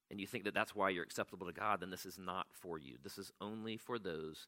and 0.10 0.20
you 0.20 0.28
think 0.28 0.44
that 0.44 0.54
that's 0.54 0.76
why 0.76 0.90
you're 0.90 1.04
acceptable 1.04 1.48
to 1.48 1.54
God, 1.54 1.80
then 1.82 1.90
this 1.90 2.06
is 2.06 2.18
not 2.18 2.48
for 2.52 2.78
you. 2.78 2.98
This 3.02 3.18
is 3.18 3.32
only 3.40 3.78
for 3.78 3.98
those 3.98 4.48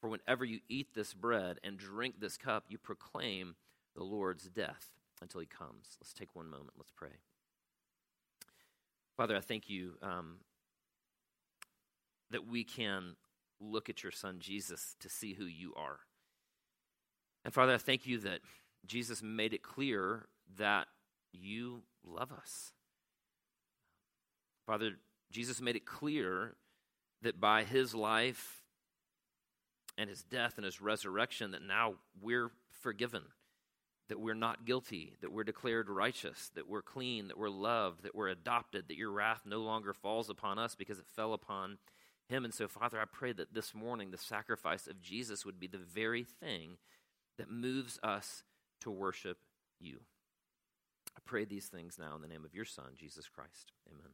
For 0.00 0.08
whenever 0.08 0.44
you 0.44 0.60
eat 0.68 0.94
this 0.94 1.12
bread 1.12 1.58
and 1.62 1.76
drink 1.76 2.20
this 2.20 2.36
cup, 2.36 2.64
you 2.68 2.78
proclaim 2.78 3.54
the 3.94 4.02
Lord's 4.02 4.44
death 4.44 4.88
until 5.20 5.40
he 5.40 5.46
comes. 5.46 5.98
Let's 6.00 6.14
take 6.14 6.34
one 6.34 6.48
moment. 6.48 6.72
Let's 6.76 6.92
pray. 6.94 7.10
Father, 9.16 9.36
I 9.36 9.40
thank 9.40 9.68
you 9.68 9.94
um, 10.02 10.36
that 12.30 12.46
we 12.46 12.64
can 12.64 13.16
look 13.60 13.90
at 13.90 14.02
your 14.02 14.12
son 14.12 14.36
Jesus 14.40 14.96
to 15.00 15.10
see 15.10 15.34
who 15.34 15.44
you 15.44 15.74
are. 15.76 15.98
And 17.44 17.52
Father, 17.52 17.74
I 17.74 17.78
thank 17.78 18.06
you 18.06 18.18
that 18.20 18.40
Jesus 18.86 19.22
made 19.22 19.52
it 19.52 19.62
clear 19.62 20.26
that 20.56 20.86
you 21.32 21.82
love 22.04 22.32
us. 22.32 22.72
Father, 24.66 24.92
Jesus 25.30 25.60
made 25.60 25.76
it 25.76 25.84
clear 25.84 26.54
that 27.22 27.40
by 27.40 27.64
his 27.64 27.94
life 27.94 28.59
and 30.00 30.08
his 30.08 30.22
death 30.22 30.54
and 30.56 30.64
his 30.64 30.80
resurrection 30.80 31.50
that 31.50 31.62
now 31.62 31.94
we're 32.20 32.50
forgiven 32.70 33.22
that 34.08 34.18
we're 34.18 34.34
not 34.34 34.66
guilty, 34.66 35.14
that 35.20 35.30
we're 35.30 35.44
declared 35.44 35.88
righteous, 35.88 36.50
that 36.56 36.68
we're 36.68 36.82
clean, 36.82 37.28
that 37.28 37.38
we're 37.38 37.48
loved, 37.48 38.02
that 38.02 38.14
we're 38.14 38.26
adopted, 38.26 38.88
that 38.88 38.96
your 38.96 39.12
wrath 39.12 39.42
no 39.46 39.60
longer 39.60 39.94
falls 39.94 40.28
upon 40.28 40.58
us 40.58 40.74
because 40.74 40.98
it 40.98 41.06
fell 41.14 41.32
upon 41.32 41.78
him. 42.28 42.44
And 42.44 42.52
so, 42.52 42.66
Father, 42.66 43.00
I 43.00 43.04
pray 43.04 43.32
that 43.32 43.54
this 43.54 43.72
morning 43.72 44.10
the 44.10 44.18
sacrifice 44.18 44.88
of 44.88 45.00
Jesus 45.00 45.46
would 45.46 45.60
be 45.60 45.68
the 45.68 45.78
very 45.78 46.24
thing 46.24 46.78
that 47.38 47.52
moves 47.52 48.00
us 48.02 48.42
to 48.80 48.90
worship 48.90 49.38
you. 49.78 50.00
I 51.16 51.20
pray 51.24 51.44
these 51.44 51.66
things 51.66 51.96
now 51.96 52.16
in 52.16 52.20
the 52.20 52.28
name 52.28 52.44
of 52.44 52.52
your 52.52 52.64
Son, 52.64 52.86
Jesus 52.96 53.28
Christ. 53.28 53.70
Amen. 53.88 54.10